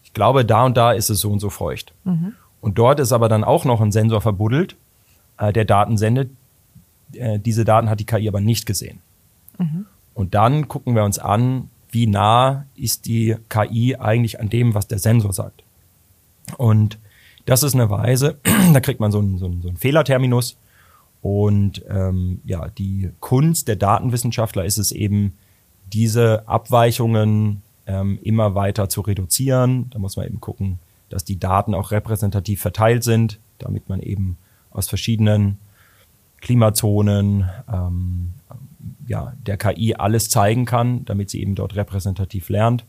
ich 0.04 0.14
glaube, 0.14 0.44
da 0.44 0.64
und 0.64 0.76
da 0.76 0.92
ist 0.92 1.10
es 1.10 1.20
so 1.20 1.30
und 1.30 1.40
so 1.40 1.50
feucht. 1.50 1.92
Mhm. 2.04 2.34
Und 2.62 2.78
dort 2.78 3.00
ist 3.00 3.12
aber 3.12 3.28
dann 3.28 3.44
auch 3.44 3.66
noch 3.66 3.82
ein 3.82 3.92
Sensor 3.92 4.22
verbuddelt, 4.22 4.76
äh, 5.36 5.52
der 5.52 5.66
Daten 5.66 5.98
sendet. 5.98 6.30
Äh, 7.12 7.38
diese 7.38 7.66
Daten 7.66 7.90
hat 7.90 8.00
die 8.00 8.06
KI 8.06 8.28
aber 8.28 8.40
nicht 8.40 8.64
gesehen. 8.64 9.00
Mhm. 9.58 9.84
Und 10.14 10.34
dann 10.34 10.68
gucken 10.68 10.94
wir 10.94 11.04
uns 11.04 11.18
an, 11.18 11.68
wie 11.90 12.06
nah 12.06 12.64
ist 12.74 13.06
die 13.06 13.36
KI 13.50 13.96
eigentlich 13.96 14.40
an 14.40 14.48
dem, 14.48 14.74
was 14.74 14.86
der 14.86 14.98
Sensor 14.98 15.32
sagt. 15.32 15.64
Und 16.56 16.98
das 17.44 17.64
ist 17.64 17.74
eine 17.74 17.90
Weise, 17.90 18.38
da 18.72 18.80
kriegt 18.80 19.00
man 19.00 19.10
so 19.12 19.18
einen, 19.18 19.38
so 19.38 19.46
einen, 19.46 19.60
so 19.60 19.68
einen 19.68 19.76
Fehlerterminus. 19.76 20.56
Und 21.20 21.82
ähm, 21.88 22.40
ja, 22.44 22.68
die 22.68 23.10
Kunst 23.20 23.68
der 23.68 23.76
Datenwissenschaftler 23.76 24.64
ist 24.64 24.78
es 24.78 24.92
eben, 24.92 25.34
diese 25.92 26.48
Abweichungen 26.48 27.62
ähm, 27.86 28.18
immer 28.22 28.54
weiter 28.54 28.88
zu 28.88 29.02
reduzieren. 29.02 29.90
Da 29.90 29.98
muss 29.98 30.16
man 30.16 30.26
eben 30.26 30.40
gucken, 30.40 30.78
dass 31.12 31.24
die 31.24 31.38
Daten 31.38 31.74
auch 31.74 31.90
repräsentativ 31.90 32.60
verteilt 32.62 33.04
sind, 33.04 33.38
damit 33.58 33.88
man 33.88 34.00
eben 34.00 34.38
aus 34.70 34.88
verschiedenen 34.88 35.58
Klimazonen 36.40 37.48
ähm, 37.72 38.32
ja, 39.06 39.34
der 39.46 39.56
KI 39.56 39.94
alles 39.94 40.30
zeigen 40.30 40.64
kann, 40.64 41.04
damit 41.04 41.30
sie 41.30 41.40
eben 41.40 41.54
dort 41.54 41.76
repräsentativ 41.76 42.48
lernt. 42.48 42.84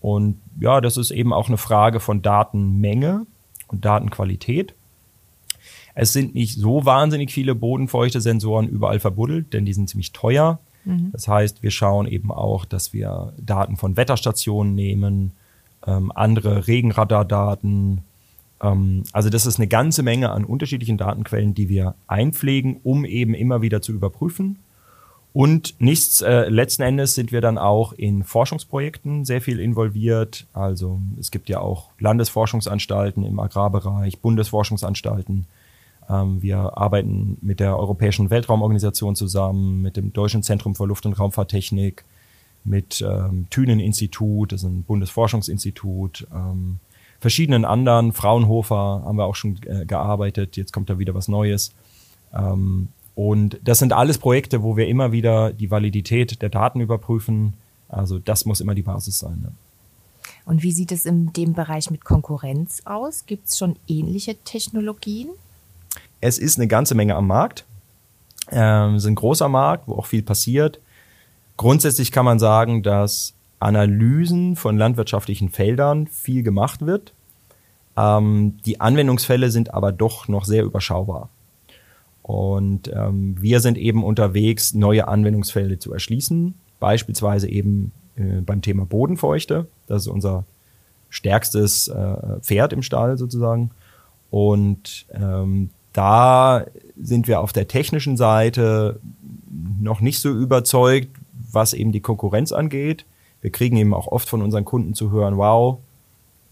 Und 0.00 0.40
ja, 0.60 0.80
das 0.80 0.96
ist 0.96 1.10
eben 1.12 1.32
auch 1.32 1.48
eine 1.48 1.56
Frage 1.56 2.00
von 2.00 2.22
Datenmenge 2.22 3.26
und 3.68 3.84
Datenqualität. 3.84 4.74
Es 5.94 6.12
sind 6.12 6.34
nicht 6.34 6.58
so 6.58 6.84
wahnsinnig 6.84 7.32
viele 7.32 7.54
bodenfeuchte 7.54 8.20
Sensoren 8.20 8.68
überall 8.68 9.00
verbuddelt, 9.00 9.52
denn 9.52 9.64
die 9.64 9.72
sind 9.72 9.88
ziemlich 9.88 10.12
teuer. 10.12 10.58
Mhm. 10.84 11.10
Das 11.12 11.28
heißt, 11.28 11.62
wir 11.62 11.70
schauen 11.70 12.06
eben 12.06 12.32
auch, 12.32 12.64
dass 12.64 12.92
wir 12.92 13.32
Daten 13.38 13.76
von 13.76 13.96
Wetterstationen 13.96 14.74
nehmen, 14.74 15.32
ähm, 15.86 16.12
andere 16.14 16.66
Regenradardaten. 16.66 18.02
Ähm, 18.62 19.04
also 19.12 19.30
das 19.30 19.46
ist 19.46 19.58
eine 19.58 19.68
ganze 19.68 20.02
Menge 20.02 20.30
an 20.30 20.44
unterschiedlichen 20.44 20.96
Datenquellen, 20.96 21.54
die 21.54 21.68
wir 21.68 21.94
einpflegen, 22.06 22.80
um 22.82 23.04
eben 23.04 23.34
immer 23.34 23.62
wieder 23.62 23.82
zu 23.82 23.92
überprüfen. 23.92 24.58
Und 25.32 25.74
nichts, 25.80 26.20
äh, 26.20 26.48
letzten 26.48 26.82
Endes 26.82 27.16
sind 27.16 27.32
wir 27.32 27.40
dann 27.40 27.58
auch 27.58 27.92
in 27.92 28.22
Forschungsprojekten 28.22 29.24
sehr 29.24 29.40
viel 29.40 29.58
involviert. 29.58 30.46
Also 30.52 31.00
es 31.18 31.32
gibt 31.32 31.48
ja 31.48 31.58
auch 31.58 31.90
Landesforschungsanstalten 31.98 33.24
im 33.24 33.40
Agrarbereich, 33.40 34.20
Bundesforschungsanstalten, 34.20 35.46
ähm, 36.08 36.42
wir 36.42 36.76
arbeiten 36.76 37.38
mit 37.40 37.60
der 37.60 37.78
Europäischen 37.78 38.30
Weltraumorganisation 38.30 39.16
zusammen, 39.16 39.82
mit 39.82 39.96
dem 39.96 40.12
Deutschen 40.12 40.42
Zentrum 40.42 40.74
für 40.74 40.86
Luft- 40.86 41.06
und 41.06 41.18
Raumfahrttechnik, 41.18 42.04
mit 42.64 43.04
ähm, 43.06 43.46
Thünen-Institut, 43.50 44.52
das 44.52 44.62
ist 44.62 44.68
ein 44.68 44.82
Bundesforschungsinstitut, 44.82 46.26
ähm, 46.34 46.78
verschiedenen 47.20 47.64
anderen, 47.64 48.12
Fraunhofer 48.12 49.02
haben 49.04 49.16
wir 49.16 49.24
auch 49.24 49.34
schon 49.34 49.58
äh, 49.66 49.84
gearbeitet, 49.84 50.56
jetzt 50.56 50.72
kommt 50.72 50.90
da 50.90 50.98
wieder 50.98 51.14
was 51.14 51.28
Neues. 51.28 51.72
Ähm, 52.34 52.88
und 53.14 53.60
das 53.62 53.78
sind 53.78 53.92
alles 53.92 54.18
Projekte, 54.18 54.62
wo 54.62 54.76
wir 54.76 54.88
immer 54.88 55.12
wieder 55.12 55.52
die 55.52 55.70
Validität 55.70 56.42
der 56.42 56.48
Daten 56.48 56.80
überprüfen. 56.80 57.54
Also 57.88 58.18
das 58.18 58.44
muss 58.44 58.60
immer 58.60 58.74
die 58.74 58.82
Basis 58.82 59.20
sein. 59.20 59.40
Ne? 59.40 59.52
Und 60.44 60.62
wie 60.62 60.72
sieht 60.72 60.92
es 60.92 61.06
in 61.06 61.32
dem 61.32 61.54
Bereich 61.54 61.90
mit 61.90 62.04
Konkurrenz 62.04 62.82
aus? 62.84 63.24
Gibt 63.26 63.48
es 63.48 63.58
schon 63.58 63.76
ähnliche 63.86 64.36
Technologien? 64.44 65.28
Es 66.20 66.38
ist 66.38 66.58
eine 66.58 66.66
ganze 66.66 66.94
Menge 66.94 67.14
am 67.14 67.26
Markt. 67.26 67.64
Ähm, 68.50 68.96
es 68.96 69.04
ist 69.04 69.08
ein 69.08 69.14
großer 69.14 69.48
Markt, 69.48 69.88
wo 69.88 69.94
auch 69.94 70.06
viel 70.06 70.22
passiert. 70.22 70.80
Grundsätzlich 71.56 72.12
kann 72.12 72.24
man 72.24 72.38
sagen, 72.38 72.82
dass 72.82 73.34
Analysen 73.60 74.56
von 74.56 74.76
landwirtschaftlichen 74.76 75.48
Feldern 75.48 76.06
viel 76.06 76.42
gemacht 76.42 76.84
wird. 76.84 77.12
Ähm, 77.96 78.58
die 78.66 78.80
Anwendungsfälle 78.80 79.50
sind 79.50 79.72
aber 79.72 79.92
doch 79.92 80.28
noch 80.28 80.44
sehr 80.44 80.64
überschaubar. 80.64 81.28
Und 82.22 82.90
ähm, 82.92 83.36
wir 83.40 83.60
sind 83.60 83.78
eben 83.78 84.02
unterwegs, 84.02 84.74
neue 84.74 85.08
Anwendungsfälle 85.08 85.78
zu 85.78 85.92
erschließen, 85.92 86.54
beispielsweise 86.80 87.48
eben 87.48 87.92
äh, 88.16 88.40
beim 88.40 88.62
Thema 88.62 88.86
Bodenfeuchte. 88.86 89.66
Das 89.86 90.02
ist 90.02 90.08
unser 90.08 90.44
stärkstes 91.10 91.88
äh, 91.88 92.40
Pferd 92.40 92.72
im 92.72 92.82
Stall 92.82 93.18
sozusagen. 93.18 93.70
Und 94.30 95.06
ähm, 95.12 95.70
da 95.92 96.64
sind 97.00 97.28
wir 97.28 97.40
auf 97.40 97.52
der 97.52 97.68
technischen 97.68 98.16
Seite 98.16 99.00
noch 99.80 100.00
nicht 100.00 100.18
so 100.18 100.30
überzeugt, 100.30 101.10
was 101.54 101.72
eben 101.72 101.92
die 101.92 102.00
Konkurrenz 102.00 102.52
angeht. 102.52 103.04
Wir 103.40 103.50
kriegen 103.50 103.76
eben 103.76 103.94
auch 103.94 104.08
oft 104.08 104.28
von 104.28 104.42
unseren 104.42 104.64
Kunden 104.64 104.94
zu 104.94 105.10
hören, 105.10 105.36
wow, 105.36 105.78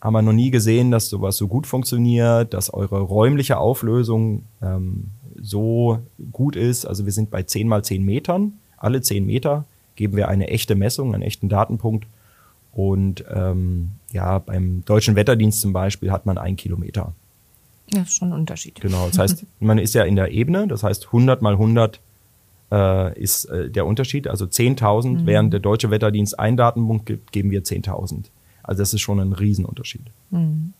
haben 0.00 0.14
wir 0.14 0.22
noch 0.22 0.32
nie 0.32 0.50
gesehen, 0.50 0.90
dass 0.90 1.08
sowas 1.08 1.36
so 1.36 1.46
gut 1.46 1.66
funktioniert, 1.66 2.52
dass 2.54 2.74
eure 2.74 3.00
räumliche 3.00 3.58
Auflösung 3.58 4.42
ähm, 4.60 5.10
so 5.40 6.00
gut 6.32 6.56
ist. 6.56 6.84
Also 6.84 7.04
wir 7.04 7.12
sind 7.12 7.30
bei 7.30 7.44
10 7.44 7.68
mal 7.68 7.84
10 7.84 8.04
Metern. 8.04 8.54
Alle 8.76 9.00
10 9.00 9.24
Meter 9.24 9.64
geben 9.94 10.16
wir 10.16 10.28
eine 10.28 10.48
echte 10.48 10.74
Messung, 10.74 11.14
einen 11.14 11.22
echten 11.22 11.48
Datenpunkt. 11.48 12.06
Und 12.72 13.24
ähm, 13.32 13.92
ja, 14.10 14.38
beim 14.38 14.84
Deutschen 14.84 15.14
Wetterdienst 15.14 15.60
zum 15.60 15.72
Beispiel 15.72 16.10
hat 16.10 16.26
man 16.26 16.36
einen 16.36 16.56
Kilometer. 16.56 17.12
Ja, 17.92 18.02
ist 18.02 18.16
schon 18.16 18.30
ein 18.32 18.40
Unterschied. 18.40 18.80
Genau, 18.80 19.06
das 19.06 19.18
heißt, 19.18 19.46
man 19.60 19.78
ist 19.78 19.94
ja 19.94 20.02
in 20.04 20.16
der 20.16 20.32
Ebene, 20.32 20.66
das 20.66 20.82
heißt 20.82 21.06
100 21.06 21.42
mal 21.42 21.52
100 21.52 22.00
äh, 22.72 23.20
ist 23.20 23.44
äh, 23.44 23.70
der 23.70 23.86
Unterschied, 23.86 24.26
also 24.26 24.46
10.000, 24.46 25.08
mhm. 25.08 25.26
während 25.26 25.52
der 25.52 25.60
Deutsche 25.60 25.90
Wetterdienst 25.90 26.38
einen 26.38 26.56
Datenpunkt 26.56 27.06
gibt, 27.06 27.30
geben 27.30 27.50
wir 27.50 27.62
10.000. 27.62 28.24
Also 28.62 28.80
das 28.80 28.94
ist 28.94 29.02
schon 29.02 29.20
ein 29.20 29.32
Riesenunterschied. 29.32 30.06
Mhm. 30.30 30.72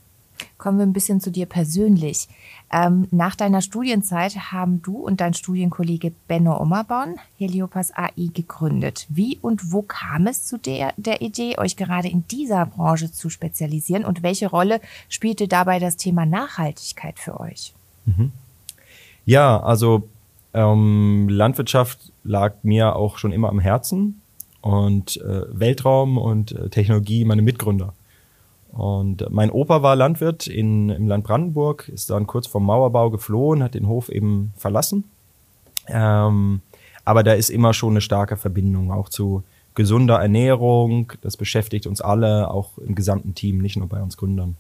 Kommen 0.59 0.79
wir 0.79 0.87
ein 0.87 0.93
bisschen 0.93 1.21
zu 1.21 1.31
dir 1.31 1.47
persönlich. 1.47 2.29
Ähm, 2.73 3.07
nach 3.11 3.37
deiner 3.37 3.61
Studienzeit 3.61 4.53
haben 4.53 4.81
du 4.83 4.97
und 4.97 5.21
dein 5.21 5.35
Studienkollege 5.35 6.13
Benno 6.27 6.61
Ommerborn 6.61 7.17
Heliopas 7.39 7.93
AI 7.95 8.31
gegründet. 8.33 9.07
Wie 9.09 9.39
und 9.41 9.73
wo 9.73 9.83
kam 9.83 10.27
es 10.27 10.45
zu 10.45 10.59
der, 10.59 10.95
der 10.97 11.21
Idee, 11.21 11.59
euch 11.59 11.77
gerade 11.77 12.09
in 12.09 12.25
dieser 12.29 12.67
Branche 12.67 13.13
zu 13.13 13.29
spezialisieren 13.29 14.05
und 14.05 14.23
welche 14.23 14.49
Rolle 14.49 14.81
spielte 15.09 15.47
dabei 15.47 15.79
das 15.79 15.97
Thema 15.97 16.27
Nachhaltigkeit 16.27 17.19
für 17.19 17.39
euch? 17.39 17.75
Mhm. 18.07 18.33
Ja, 19.25 19.61
also 19.61 20.09
ähm, 20.55 21.29
Landwirtschaft 21.29 22.13
lag 22.25 22.55
mir 22.63 22.97
auch 22.97 23.19
schon 23.19 23.33
immer 23.33 23.49
am 23.49 23.61
Herzen 23.61 24.21
und 24.61 25.17
äh, 25.19 25.43
Weltraum 25.49 26.19
und 26.19 26.53
äh, 26.53 26.69
Technologie 26.69 27.25
meine 27.25 27.43
Mitgründer. 27.43 27.95
Und 28.73 29.27
mein 29.31 29.51
Opa 29.51 29.83
war 29.83 29.97
Landwirt 29.97 30.47
in, 30.47 30.89
im 30.89 31.07
Land 31.07 31.25
Brandenburg, 31.25 31.89
ist 31.89 32.09
dann 32.09 32.27
kurz 32.27 32.47
vom 32.47 32.65
Mauerbau 32.65 33.11
geflohen, 33.11 33.63
hat 33.63 33.75
den 33.75 33.87
Hof 33.87 34.09
eben 34.09 34.53
verlassen. 34.57 35.05
Ähm, 35.89 36.63
aber 37.05 37.23
da 37.23 37.33
ist 37.33 37.51
immer 37.51 37.75
schon 37.75 37.91
eine 37.91 38.01
starke 38.01 38.37
Verbindung 38.37 38.91
auch 38.91 39.09
zu 39.09 39.43
gesunder 39.75 40.21
Ernährung. 40.21 41.13
Das 41.21 41.37
beschäftigt 41.37 41.87
uns 41.87 42.01
alle, 42.01 42.51
auch 42.51 42.79
im 42.79 42.95
gesamten 42.95 43.35
Team, 43.35 43.59
nicht 43.59 43.77
nur 43.77 43.89
bei 43.89 44.03
uns 44.03 44.17
Gründern. 44.17 44.57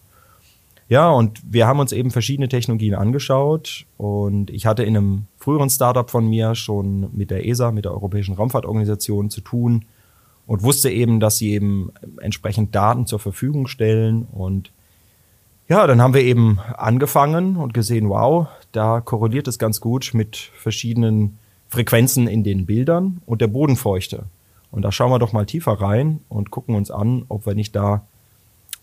Ja, 0.88 1.10
und 1.10 1.40
wir 1.50 1.66
haben 1.66 1.80
uns 1.80 1.92
eben 1.92 2.10
verschiedene 2.10 2.48
Technologien 2.48 2.94
angeschaut 2.94 3.86
und 3.96 4.50
ich 4.50 4.66
hatte 4.66 4.82
in 4.82 4.96
einem 4.96 5.26
früheren 5.36 5.70
Startup 5.70 6.10
von 6.10 6.28
mir 6.28 6.54
schon 6.54 7.08
mit 7.16 7.30
der 7.30 7.46
ESA, 7.46 7.72
mit 7.72 7.84
der 7.84 7.92
Europäischen 7.92 8.34
Raumfahrtorganisation 8.34 9.30
zu 9.30 9.40
tun 9.40 9.86
und 10.46 10.62
wusste 10.62 10.90
eben, 10.90 11.20
dass 11.20 11.38
sie 11.38 11.52
eben 11.52 11.92
entsprechend 12.20 12.74
Daten 12.74 13.06
zur 13.06 13.18
Verfügung 13.18 13.68
stellen. 13.68 14.26
Und 14.30 14.72
ja, 15.68 15.86
dann 15.86 16.02
haben 16.02 16.14
wir 16.14 16.22
eben 16.22 16.58
angefangen 16.76 17.56
und 17.56 17.72
gesehen, 17.72 18.08
wow, 18.08 18.48
da 18.72 19.00
korreliert 19.00 19.48
es 19.48 19.58
ganz 19.58 19.80
gut 19.80 20.10
mit 20.12 20.36
verschiedenen 20.36 21.38
Frequenzen 21.68 22.26
in 22.26 22.44
den 22.44 22.66
Bildern 22.66 23.22
und 23.24 23.40
der 23.40 23.46
Bodenfeuchte. 23.46 24.24
Und 24.70 24.82
da 24.82 24.92
schauen 24.92 25.10
wir 25.10 25.18
doch 25.18 25.32
mal 25.32 25.46
tiefer 25.46 25.72
rein 25.72 26.20
und 26.28 26.50
gucken 26.50 26.74
uns 26.74 26.90
an, 26.90 27.24
ob 27.28 27.46
wir 27.46 27.54
nicht 27.54 27.74
da 27.74 28.06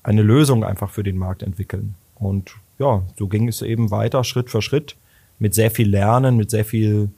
eine 0.03 0.21
Lösung 0.21 0.63
einfach 0.63 0.89
für 0.89 1.03
den 1.03 1.17
Markt 1.17 1.43
entwickeln. 1.43 1.95
Und 2.15 2.51
ja, 2.77 3.03
so 3.17 3.27
ging 3.27 3.47
es 3.47 3.61
eben 3.61 3.91
weiter, 3.91 4.23
Schritt 4.23 4.49
für 4.49 4.61
Schritt, 4.61 4.95
mit 5.39 5.53
sehr 5.53 5.71
viel 5.71 5.89
Lernen, 5.89 6.37
mit 6.37 6.49
sehr 6.49 6.65
viel 6.65 7.09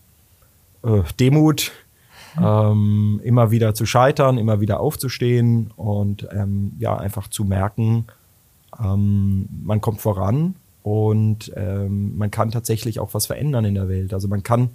äh, 0.83 1.01
Demut, 1.19 1.71
ähm, 2.41 3.19
immer 3.23 3.51
wieder 3.51 3.73
zu 3.73 3.85
scheitern, 3.85 4.37
immer 4.37 4.61
wieder 4.61 4.79
aufzustehen 4.79 5.71
und 5.75 6.27
ähm, 6.31 6.73
ja, 6.79 6.97
einfach 6.97 7.27
zu 7.27 7.43
merken, 7.43 8.05
ähm, 8.79 9.47
man 9.63 9.81
kommt 9.81 10.01
voran 10.01 10.55
und 10.83 11.51
ähm, 11.55 12.17
man 12.17 12.31
kann 12.31 12.51
tatsächlich 12.51 12.99
auch 12.99 13.13
was 13.13 13.25
verändern 13.25 13.65
in 13.65 13.75
der 13.75 13.89
Welt. 13.89 14.13
Also 14.13 14.27
man 14.27 14.43
kann 14.43 14.69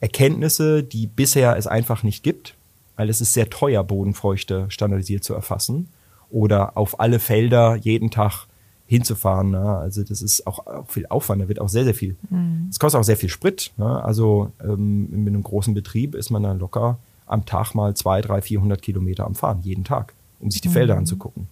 Erkenntnisse, 0.00 0.82
die 0.84 1.06
bisher 1.06 1.56
es 1.56 1.66
einfach 1.66 2.02
nicht 2.02 2.22
gibt, 2.22 2.54
weil 2.96 3.10
es 3.10 3.20
ist 3.20 3.32
sehr 3.32 3.50
teuer, 3.50 3.82
Bodenfeuchte 3.82 4.66
standardisiert 4.68 5.24
zu 5.24 5.34
erfassen 5.34 5.88
oder 6.30 6.76
auf 6.76 7.00
alle 7.00 7.18
Felder 7.18 7.76
jeden 7.76 8.10
Tag 8.10 8.46
hinzufahren. 8.86 9.50
Ne? 9.50 9.60
Also 9.60 10.02
das 10.02 10.22
ist 10.22 10.46
auch, 10.46 10.66
auch, 10.66 10.88
viel 10.88 11.06
Aufwand, 11.06 11.42
da 11.42 11.48
wird 11.48 11.60
auch 11.60 11.68
sehr, 11.68 11.84
sehr 11.84 11.94
viel. 11.94 12.16
Mhm. 12.30 12.68
Es 12.70 12.76
mhm. 12.76 12.80
kostet 12.80 13.00
auch 13.00 13.04
sehr 13.04 13.16
viel 13.16 13.28
Sprit. 13.28 13.72
Ne? 13.76 14.02
Also 14.02 14.50
ähm, 14.62 15.10
mit 15.10 15.34
einem 15.34 15.42
großen 15.42 15.74
Betrieb 15.74 16.14
ist 16.14 16.30
man 16.30 16.42
dann 16.42 16.58
locker 16.58 16.98
am 17.26 17.44
Tag 17.44 17.74
mal 17.74 17.94
zwei, 17.94 18.22
drei, 18.22 18.40
vierhundert 18.40 18.80
Kilometer 18.80 19.26
am 19.26 19.34
Fahren, 19.34 19.60
jeden 19.62 19.84
Tag, 19.84 20.14
um 20.40 20.50
sich 20.50 20.62
die 20.62 20.68
mhm. 20.68 20.72
Felder 20.72 20.96
anzugucken. 20.96 21.48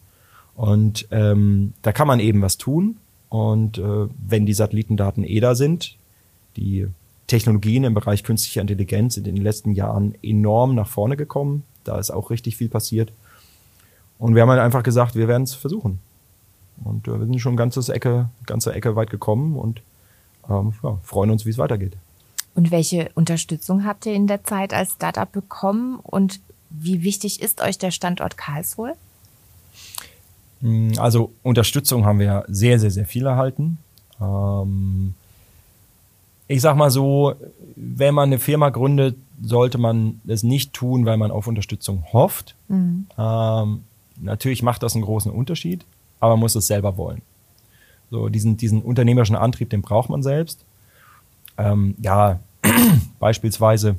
Und 0.55 1.07
ähm, 1.11 1.75
da 1.83 1.93
kann 1.93 2.09
man 2.09 2.21
eben 2.21 2.41
was 2.41 2.57
tun. 2.57 2.97
Und 3.29 3.77
äh, 3.77 4.09
wenn 4.27 4.47
die 4.47 4.55
Satellitendaten 4.55 5.23
eh 5.23 5.41
da 5.41 5.55
sind, 5.55 5.97
die 6.57 6.87
Technologien 7.27 7.85
im 7.85 7.93
Bereich 7.93 8.25
künstlicher 8.25 8.63
Intelligenz 8.63 9.15
sind 9.15 9.27
in 9.27 9.35
den 9.35 9.45
letzten 9.45 9.73
Jahren 9.73 10.15
enorm 10.23 10.75
nach 10.75 10.89
vorne 10.89 11.19
gekommen. 11.19 11.65
Da 11.85 11.99
ist 11.99 12.11
auch 12.11 12.31
richtig 12.31 12.57
viel 12.57 12.71
passiert. 12.71 13.13
Und 14.19 14.35
wir 14.35 14.43
haben 14.43 14.51
halt 14.51 14.61
einfach 14.61 14.83
gesagt, 14.83 15.15
wir 15.15 15.29
werden 15.29 15.43
es 15.43 15.55
versuchen. 15.55 15.99
Und 16.85 17.09
äh, 17.09 17.19
wir 17.19 17.27
sind 17.27 17.39
schon 17.41 17.53
eine 17.53 17.59
ganze 17.59 17.93
Ecke, 17.93 18.29
ganze 18.47 18.73
Ecke 18.73 18.97
weit 18.97 19.11
gekommen 19.11 19.57
und 19.57 19.83
ähm, 20.49 20.75
ja, 20.83 20.99
freuen 21.03 21.31
uns, 21.31 21.45
wie 21.47 21.51
es 21.51 21.59
weitergeht. 21.59 21.97
Und 22.55 22.71
welche 22.71 23.11
Unterstützung 23.15 23.85
habt 23.85 24.07
ihr 24.07 24.15
in 24.15 24.27
der 24.27 24.45
Zeit 24.45 24.73
als 24.73 24.93
Startup 24.93 25.31
bekommen 25.31 25.99
und 26.03 26.41
wie 26.71 27.03
wichtig 27.03 27.43
ist 27.43 27.61
euch 27.61 27.79
der 27.79 27.91
Standort 27.91 28.37
Karlsruhe? 28.37 28.95
Hm, 30.61 30.93
also 30.99 31.33
Unterstützung 31.43 32.05
haben 32.05 32.19
wir 32.19 32.45
sehr, 32.49 32.79
sehr, 32.79 32.91
sehr 32.91 33.07
viel 33.07 33.27
erhalten. 33.27 33.79
Ähm, 34.21 35.15
ich 36.49 36.63
sag 36.63 36.77
mal 36.77 36.91
so, 36.91 37.35
wenn 37.75 38.15
man 38.15 38.29
eine 38.29 38.39
Firma 38.39 38.71
gründet, 38.71 39.17
sollte 39.43 39.79
man 39.79 40.21
das 40.25 40.43
nicht 40.43 40.73
tun, 40.73 41.05
weil 41.05 41.19
man 41.19 41.31
auf 41.31 41.47
Unterstützung 41.47 42.05
hofft. 42.13 42.55
Mhm. 42.69 43.07
Ähm, 43.19 43.83
natürlich 44.21 44.63
macht 44.63 44.83
das 44.83 44.95
einen 44.95 45.05
großen 45.05 45.31
Unterschied, 45.31 45.85
aber 46.21 46.33
man 46.33 46.41
muss 46.41 46.55
es 46.55 46.67
selber 46.67 46.97
wollen. 46.97 47.23
So 48.11 48.29
diesen, 48.29 48.57
diesen 48.57 48.83
unternehmerischen 48.83 49.37
Antrieb, 49.37 49.71
den 49.71 49.83
braucht 49.83 50.11
man 50.11 50.23
selbst. 50.23 50.65
Ähm, 51.59 51.95
ja, 52.01 52.41
beispielsweise 53.19 53.97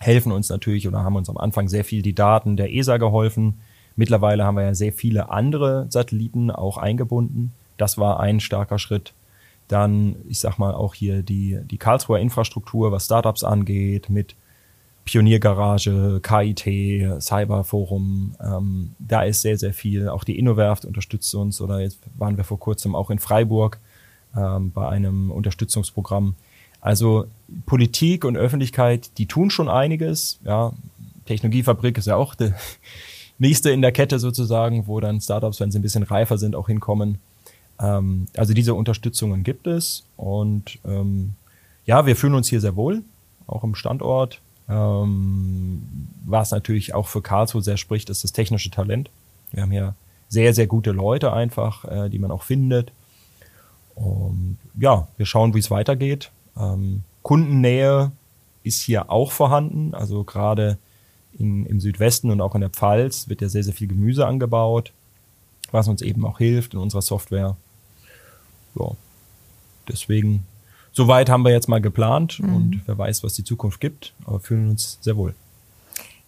helfen 0.00 0.32
uns 0.32 0.48
natürlich 0.48 0.86
oder 0.86 1.02
haben 1.02 1.16
uns 1.16 1.28
am 1.28 1.38
Anfang 1.38 1.68
sehr 1.68 1.84
viel 1.84 2.02
die 2.02 2.14
Daten 2.14 2.56
der 2.56 2.72
ESA 2.72 2.98
geholfen 2.98 3.54
Mittlerweile 3.98 4.44
haben 4.44 4.54
wir 4.54 4.62
ja 4.62 4.76
sehr 4.76 4.92
viele 4.92 5.28
andere 5.28 5.86
Satelliten 5.90 6.52
auch 6.52 6.76
eingebunden. 6.78 7.52
Das 7.78 7.98
war 7.98 8.20
ein 8.20 8.38
starker 8.38 8.78
Schritt. 8.78 9.12
Dann, 9.66 10.14
ich 10.28 10.38
sag 10.38 10.56
mal, 10.56 10.72
auch 10.72 10.94
hier 10.94 11.24
die, 11.24 11.58
die 11.68 11.78
Karlsruher 11.78 12.20
Infrastruktur, 12.20 12.92
was 12.92 13.06
Startups 13.06 13.42
angeht, 13.42 14.08
mit 14.08 14.36
Pioniergarage, 15.08 16.20
KIT, 16.22 17.22
Cyberforum, 17.22 18.34
ähm, 18.44 18.90
da 18.98 19.22
ist 19.22 19.40
sehr, 19.40 19.56
sehr 19.56 19.72
viel. 19.72 20.10
Auch 20.10 20.22
die 20.22 20.38
Innowerft 20.38 20.84
unterstützt 20.84 21.34
uns 21.34 21.62
oder 21.62 21.80
jetzt 21.80 21.98
waren 22.18 22.36
wir 22.36 22.44
vor 22.44 22.58
kurzem 22.58 22.94
auch 22.94 23.08
in 23.08 23.18
Freiburg 23.18 23.78
ähm, 24.36 24.70
bei 24.70 24.86
einem 24.86 25.30
Unterstützungsprogramm. 25.30 26.34
Also 26.82 27.24
Politik 27.64 28.26
und 28.26 28.36
Öffentlichkeit, 28.36 29.16
die 29.16 29.24
tun 29.24 29.48
schon 29.48 29.70
einiges. 29.70 30.40
Ja, 30.44 30.72
Technologiefabrik 31.24 31.96
ist 31.96 32.06
ja 32.06 32.16
auch 32.16 32.34
de, 32.34 32.52
nächste 33.38 33.70
in 33.70 33.80
der 33.80 33.92
Kette 33.92 34.18
sozusagen, 34.18 34.88
wo 34.88 35.00
dann 35.00 35.22
Startups, 35.22 35.58
wenn 35.60 35.70
sie 35.70 35.78
ein 35.78 35.82
bisschen 35.82 36.02
reifer 36.02 36.36
sind, 36.36 36.54
auch 36.54 36.66
hinkommen. 36.66 37.16
Ähm, 37.80 38.26
also 38.36 38.52
diese 38.52 38.74
Unterstützungen 38.74 39.42
gibt 39.42 39.66
es 39.66 40.04
und 40.18 40.78
ähm, 40.84 41.32
ja, 41.86 42.04
wir 42.04 42.14
fühlen 42.14 42.34
uns 42.34 42.50
hier 42.50 42.60
sehr 42.60 42.76
wohl, 42.76 43.02
auch 43.46 43.64
im 43.64 43.74
Standort. 43.74 44.42
Ähm, 44.68 45.82
was 46.24 46.50
natürlich 46.50 46.94
auch 46.94 47.08
für 47.08 47.22
Karlsruhe 47.22 47.62
sehr 47.62 47.76
spricht, 47.76 48.10
ist 48.10 48.24
das 48.24 48.32
technische 48.32 48.70
Talent. 48.70 49.10
Wir 49.50 49.62
haben 49.62 49.70
hier 49.70 49.94
sehr, 50.28 50.52
sehr 50.52 50.66
gute 50.66 50.92
Leute 50.92 51.32
einfach, 51.32 51.84
äh, 51.84 52.08
die 52.08 52.18
man 52.18 52.30
auch 52.30 52.42
findet. 52.42 52.92
Und 53.94 54.58
ja, 54.78 55.08
wir 55.16 55.26
schauen, 55.26 55.54
wie 55.54 55.58
es 55.58 55.70
weitergeht. 55.70 56.30
Ähm, 56.56 57.02
Kundennähe 57.22 58.12
ist 58.62 58.82
hier 58.82 59.10
auch 59.10 59.32
vorhanden. 59.32 59.94
Also 59.94 60.24
gerade 60.24 60.78
im 61.38 61.80
Südwesten 61.80 62.30
und 62.30 62.40
auch 62.40 62.54
in 62.54 62.62
der 62.62 62.70
Pfalz 62.70 63.28
wird 63.28 63.40
ja 63.40 63.48
sehr, 63.48 63.62
sehr 63.62 63.74
viel 63.74 63.86
Gemüse 63.86 64.26
angebaut, 64.26 64.92
was 65.70 65.86
uns 65.86 66.02
eben 66.02 66.24
auch 66.26 66.38
hilft 66.38 66.74
in 66.74 66.80
unserer 66.80 67.02
Software. 67.02 67.56
Ja, 68.74 68.90
deswegen, 69.88 70.44
soweit 70.98 71.30
haben 71.30 71.44
wir 71.44 71.52
jetzt 71.52 71.68
mal 71.68 71.80
geplant 71.80 72.40
mhm. 72.40 72.56
und 72.56 72.80
wer 72.86 72.98
weiß, 72.98 73.22
was 73.22 73.32
die 73.34 73.44
Zukunft 73.44 73.80
gibt, 73.80 74.14
aber 74.26 74.40
fühlen 74.40 74.70
uns 74.70 74.98
sehr 75.00 75.16
wohl. 75.16 75.32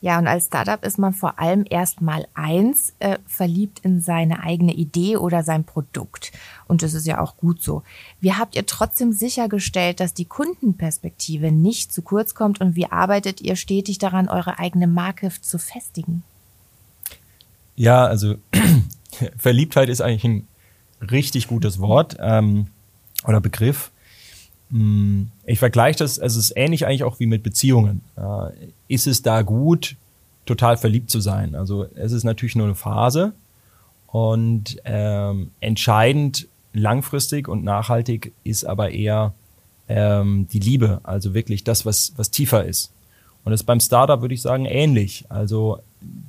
Ja, 0.00 0.16
und 0.16 0.28
als 0.28 0.46
Startup 0.46 0.82
ist 0.84 0.96
man 0.96 1.12
vor 1.12 1.40
allem 1.40 1.64
erstmal 1.68 2.28
eins, 2.34 2.94
äh, 3.00 3.18
verliebt 3.26 3.80
in 3.80 4.00
seine 4.00 4.44
eigene 4.44 4.72
Idee 4.72 5.16
oder 5.16 5.42
sein 5.42 5.64
Produkt. 5.64 6.30
Und 6.68 6.84
das 6.84 6.94
ist 6.94 7.04
ja 7.04 7.20
auch 7.20 7.36
gut 7.36 7.62
so. 7.62 7.82
Wie 8.20 8.32
habt 8.32 8.54
ihr 8.54 8.64
trotzdem 8.64 9.12
sichergestellt, 9.12 9.98
dass 9.98 10.14
die 10.14 10.24
Kundenperspektive 10.24 11.50
nicht 11.50 11.92
zu 11.92 12.00
kurz 12.00 12.36
kommt 12.36 12.60
und 12.60 12.76
wie 12.76 12.86
arbeitet 12.86 13.40
ihr 13.40 13.56
stetig 13.56 13.98
daran, 13.98 14.28
eure 14.28 14.60
eigene 14.60 14.86
Marke 14.86 15.32
zu 15.42 15.58
festigen? 15.58 16.22
Ja, 17.74 18.06
also 18.06 18.36
Verliebtheit 19.36 19.88
ist 19.88 20.00
eigentlich 20.00 20.24
ein 20.24 20.48
richtig 21.10 21.48
gutes 21.48 21.80
Wort 21.80 22.16
ähm, 22.20 22.68
oder 23.26 23.40
Begriff. 23.40 23.90
Ich 24.72 25.58
vergleiche 25.58 25.98
das, 25.98 26.20
also 26.20 26.38
es 26.38 26.46
ist 26.46 26.56
ähnlich 26.56 26.86
eigentlich 26.86 27.02
auch 27.02 27.18
wie 27.18 27.26
mit 27.26 27.42
Beziehungen. 27.42 28.02
Ist 28.86 29.08
es 29.08 29.22
da 29.22 29.42
gut, 29.42 29.96
total 30.46 30.76
verliebt 30.76 31.10
zu 31.10 31.20
sein? 31.20 31.54
Also 31.54 31.86
es 31.96 32.12
ist 32.12 32.24
natürlich 32.24 32.54
nur 32.54 32.66
eine 32.66 32.76
Phase 32.76 33.32
und 34.06 34.76
ähm, 34.84 35.50
entscheidend 35.60 36.46
langfristig 36.72 37.48
und 37.48 37.64
nachhaltig 37.64 38.32
ist 38.44 38.64
aber 38.64 38.90
eher 38.90 39.34
ähm, 39.88 40.46
die 40.52 40.60
Liebe, 40.60 41.00
also 41.02 41.34
wirklich 41.34 41.64
das, 41.64 41.84
was, 41.84 42.12
was 42.16 42.30
tiefer 42.30 42.64
ist. 42.64 42.92
Und 43.44 43.50
das 43.50 43.62
ist 43.62 43.66
beim 43.66 43.80
Startup, 43.80 44.20
würde 44.20 44.34
ich 44.34 44.42
sagen, 44.42 44.66
ähnlich. 44.66 45.24
Also 45.28 45.80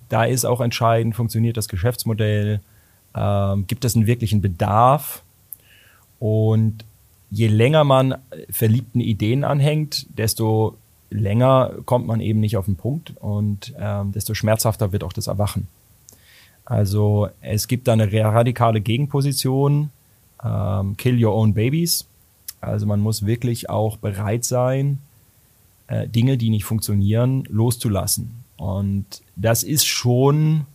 da 0.09 0.23
ist 0.23 0.45
auch 0.45 0.61
entscheidend, 0.61 1.15
funktioniert 1.15 1.57
das 1.57 1.67
Geschäftsmodell, 1.67 2.61
ähm, 3.15 3.67
gibt 3.67 3.85
es 3.85 3.95
einen 3.95 4.07
wirklichen 4.07 4.41
Bedarf 4.41 5.21
und 6.19 6.85
je 7.31 7.47
länger 7.47 7.83
man 7.83 8.15
verliebten 8.49 8.99
Ideen 8.99 9.43
anhängt, 9.43 10.05
desto 10.17 10.77
länger 11.09 11.71
kommt 11.85 12.05
man 12.05 12.21
eben 12.21 12.39
nicht 12.39 12.57
auf 12.57 12.65
den 12.65 12.75
Punkt 12.75 13.13
und 13.19 13.73
ähm, 13.79 14.11
desto 14.11 14.33
schmerzhafter 14.33 14.91
wird 14.91 15.03
auch 15.03 15.13
das 15.13 15.27
Erwachen. 15.27 15.67
Also 16.65 17.29
es 17.41 17.67
gibt 17.67 17.87
da 17.87 17.93
eine 17.93 18.11
radikale 18.11 18.81
Gegenposition, 18.81 19.89
ähm, 20.43 20.95
Kill 20.97 21.23
Your 21.23 21.33
Own 21.35 21.53
Babies. 21.53 22.05
Also 22.59 22.85
man 22.85 22.99
muss 22.99 23.25
wirklich 23.25 23.69
auch 23.69 23.97
bereit 23.97 24.45
sein, 24.45 24.99
äh, 25.87 26.07
Dinge, 26.07 26.37
die 26.37 26.49
nicht 26.49 26.65
funktionieren, 26.65 27.43
loszulassen. 27.49 28.43
Und 28.57 29.05
das 29.35 29.63
ist 29.63 29.85
schon 29.85 30.65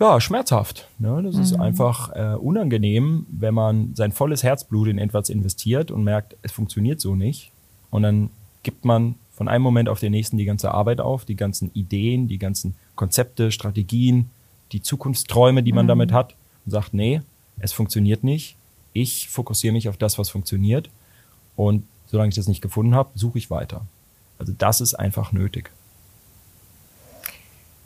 ja, 0.00 0.20
schmerzhaft. 0.20 0.88
Ne? 0.98 1.22
Das 1.22 1.36
mhm. 1.36 1.42
ist 1.42 1.54
einfach 1.54 2.14
äh, 2.14 2.34
unangenehm, 2.36 3.26
wenn 3.30 3.54
man 3.54 3.94
sein 3.94 4.12
volles 4.12 4.42
Herzblut 4.42 4.88
in 4.88 4.98
etwas 4.98 5.28
investiert 5.28 5.90
und 5.90 6.04
merkt, 6.04 6.36
es 6.42 6.52
funktioniert 6.52 7.00
so 7.00 7.14
nicht. 7.14 7.50
Und 7.90 8.02
dann 8.02 8.30
gibt 8.62 8.84
man 8.84 9.16
von 9.32 9.48
einem 9.48 9.62
Moment 9.62 9.88
auf 9.88 10.00
den 10.00 10.12
nächsten 10.12 10.36
die 10.36 10.44
ganze 10.44 10.72
Arbeit 10.72 11.00
auf, 11.00 11.24
die 11.24 11.36
ganzen 11.36 11.70
Ideen, 11.74 12.28
die 12.28 12.38
ganzen 12.38 12.74
Konzepte, 12.96 13.50
Strategien, 13.50 14.30
die 14.72 14.82
Zukunftsträume, 14.82 15.62
die 15.62 15.72
man 15.72 15.86
mhm. 15.86 15.88
damit 15.88 16.12
hat 16.12 16.34
und 16.64 16.72
sagt, 16.72 16.94
nee, 16.94 17.22
es 17.58 17.72
funktioniert 17.72 18.24
nicht. 18.24 18.56
Ich 18.92 19.28
fokussiere 19.28 19.72
mich 19.72 19.88
auf 19.88 19.96
das, 19.96 20.18
was 20.18 20.28
funktioniert. 20.28 20.90
Und 21.56 21.84
solange 22.06 22.30
ich 22.30 22.34
das 22.34 22.48
nicht 22.48 22.62
gefunden 22.62 22.94
habe, 22.94 23.10
suche 23.14 23.38
ich 23.38 23.50
weiter. 23.50 23.84
Also 24.38 24.52
das 24.56 24.80
ist 24.80 24.94
einfach 24.94 25.32
nötig. 25.32 25.70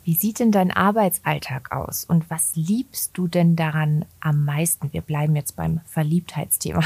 Wie 0.05 0.15
sieht 0.15 0.41
denn 0.41 0.51
dein 0.51 0.73
Arbeitsalltag 0.73 1.71
aus 1.71 2.05
und 2.05 2.29
was 2.29 2.57
liebst 2.57 3.13
du 3.15 3.29
denn 3.29 3.55
daran 3.55 4.05
am 4.21 4.45
meisten? 4.45 4.93
Wir 4.93 5.01
bleiben 5.01 5.37
jetzt 5.37 5.55
beim 5.55 5.81
Verliebtheitsthema. 5.87 6.83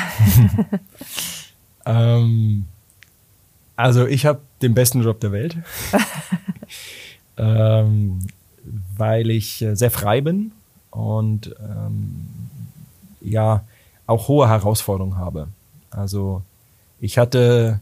ähm, 1.87 2.67
also 3.75 4.07
ich 4.07 4.27
habe 4.27 4.41
den 4.61 4.75
besten 4.75 5.03
Job 5.03 5.21
der 5.21 5.33
Welt, 5.33 5.57
ähm, 7.39 8.27
weil 8.97 9.31
ich 9.31 9.63
äh, 9.63 9.75
sehr 9.75 9.91
frei 9.91 10.21
bin 10.21 10.53
und 10.91 11.55
ähm, 11.61 12.29
ja 13.23 13.65
auch 14.07 14.29
hohe 14.29 14.49
Herausforderungen 14.49 15.17
habe. 15.17 15.49
Also 15.91 16.43
ich 17.01 17.17
hatte 17.17 17.81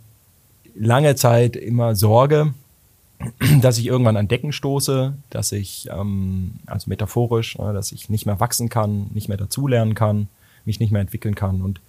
lange 0.76 1.16
Zeit 1.16 1.56
immer 1.56 1.96
Sorge, 1.96 2.54
dass 3.60 3.78
ich 3.78 3.86
irgendwann 3.86 4.16
an 4.16 4.28
Decken 4.28 4.52
stoße, 4.52 5.14
dass 5.30 5.52
ich, 5.52 5.88
ähm, 5.90 6.52
also 6.66 6.88
metaphorisch, 6.88 7.56
äh, 7.56 7.72
dass 7.72 7.92
ich 7.92 8.08
nicht 8.08 8.26
mehr 8.26 8.40
wachsen 8.40 8.68
kann, 8.68 9.10
nicht 9.14 9.28
mehr 9.28 9.38
dazulernen 9.38 9.94
kann, 9.94 10.28
mich 10.64 10.80
nicht 10.80 10.92
mehr 10.92 11.00
entwickeln 11.00 11.34
kann. 11.34 11.62
Und 11.62 11.80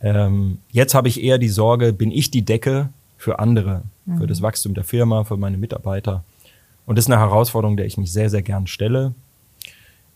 ähm, 0.00 0.58
jetzt 0.70 0.94
habe 0.94 1.08
ich 1.08 1.22
eher 1.22 1.38
die 1.38 1.48
Sorge, 1.48 1.92
bin 1.92 2.10
ich 2.10 2.30
die 2.30 2.42
Decke 2.42 2.90
für 3.16 3.38
andere, 3.38 3.82
mhm. 4.04 4.18
für 4.18 4.26
das 4.26 4.42
Wachstum 4.42 4.74
der 4.74 4.84
Firma, 4.84 5.24
für 5.24 5.36
meine 5.36 5.56
Mitarbeiter. 5.56 6.24
Und 6.84 6.96
das 6.96 7.06
ist 7.06 7.10
eine 7.10 7.20
Herausforderung, 7.20 7.76
der 7.76 7.86
ich 7.86 7.98
mich 7.98 8.12
sehr, 8.12 8.30
sehr 8.30 8.42
gern 8.42 8.66
stelle. 8.66 9.14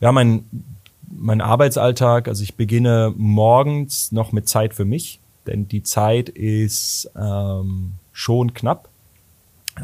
Ja, 0.00 0.12
mein, 0.12 0.44
mein 1.10 1.40
Arbeitsalltag, 1.40 2.28
also 2.28 2.42
ich 2.42 2.54
beginne 2.54 3.12
morgens 3.16 4.12
noch 4.12 4.32
mit 4.32 4.48
Zeit 4.48 4.74
für 4.74 4.84
mich, 4.84 5.18
denn 5.46 5.66
die 5.68 5.82
Zeit 5.82 6.28
ist 6.28 7.10
ähm, 7.16 7.94
schon 8.12 8.54
knapp. 8.54 8.88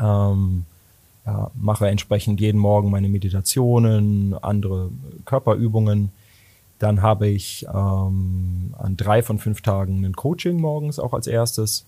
Ähm, 0.00 0.64
ja, 1.26 1.50
mache 1.54 1.88
entsprechend 1.88 2.40
jeden 2.40 2.58
Morgen 2.58 2.90
meine 2.90 3.08
Meditationen, 3.08 4.34
andere 4.34 4.90
Körperübungen. 5.24 6.12
Dann 6.78 7.02
habe 7.02 7.26
ich 7.26 7.66
ähm, 7.72 8.74
an 8.78 8.96
drei 8.96 9.22
von 9.22 9.38
fünf 9.38 9.60
Tagen 9.62 10.04
ein 10.04 10.14
Coaching 10.14 10.60
morgens 10.60 10.98
auch 10.98 11.14
als 11.14 11.26
erstes, 11.26 11.84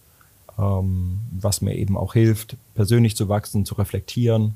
ähm, 0.58 1.20
was 1.30 1.60
mir 1.60 1.76
eben 1.76 1.96
auch 1.96 2.14
hilft, 2.14 2.56
persönlich 2.74 3.16
zu 3.16 3.28
wachsen, 3.28 3.64
zu 3.64 3.76
reflektieren. 3.76 4.54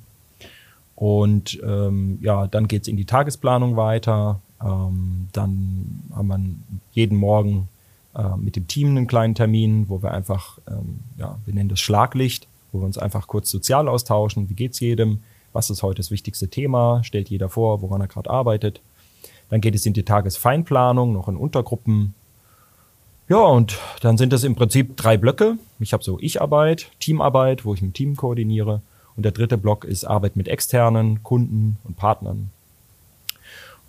Und 0.97 1.61
ähm, 1.65 2.19
ja, 2.21 2.47
dann 2.47 2.67
geht's 2.67 2.89
in 2.89 2.97
die 2.97 3.05
Tagesplanung 3.05 3.77
weiter. 3.77 4.41
Ähm, 4.61 5.29
dann 5.33 6.03
haben 6.15 6.29
wir 6.29 6.41
jeden 6.93 7.19
Morgen 7.19 7.69
äh, 8.17 8.37
mit 8.37 8.57
dem 8.57 8.67
Team 8.67 8.89
einen 8.89 9.07
kleinen 9.07 9.35
Termin, 9.35 9.89
wo 9.89 10.03
wir 10.03 10.13
einfach, 10.13 10.59
ähm, 10.69 11.01
ja, 11.19 11.39
wir 11.45 11.55
nennen 11.55 11.69
das 11.69 11.81
Schlaglicht, 11.81 12.49
wo 12.73 12.81
wir 12.81 12.87
uns 12.87 12.99
einfach 12.99 13.27
kurz 13.27 13.51
sozial 13.51 13.89
austauschen. 13.89 14.49
Wie 14.49 14.55
geht's 14.55 14.81
jedem? 14.81 15.23
Was 15.53 15.71
ist 15.71 15.83
heute 15.83 15.99
das 15.99 16.11
wichtigste 16.11 16.49
Thema? 16.49 17.05
Stellt 17.05 17.29
jeder 17.29 17.49
vor, 17.49 17.83
woran 17.83 18.01
er 18.01 18.09
gerade 18.09 18.31
arbeitet. 18.31 18.81
Dann 19.51 19.61
geht 19.61 19.75
es 19.75 19.85
in 19.85 19.93
die 19.93 20.05
Tagesfeinplanung, 20.05 21.13
noch 21.13 21.29
in 21.29 21.37
Untergruppen. 21.37 22.15
Ja, 23.29 23.39
und 23.45 23.79
dann 24.01 24.17
sind 24.17 24.33
das 24.33 24.45
im 24.45 24.55
Prinzip 24.55 24.97
drei 24.97 25.17
Blöcke. 25.17 25.59
Ich 25.79 25.93
habe 25.93 26.03
so 26.03 26.19
Ich-Arbeit, 26.19 26.91
Teamarbeit, 27.01 27.65
wo 27.65 27.75
ich 27.75 27.83
mit 27.83 27.95
Team 27.95 28.17
koordiniere. 28.17 28.81
Und 29.15 29.25
der 29.25 29.33
dritte 29.33 29.59
Block 29.59 29.85
ist 29.85 30.05
Arbeit 30.05 30.37
mit 30.37 30.49
externen 30.49 31.23
Kunden 31.23 31.77
und 31.85 31.97
Partnern. 31.97 32.51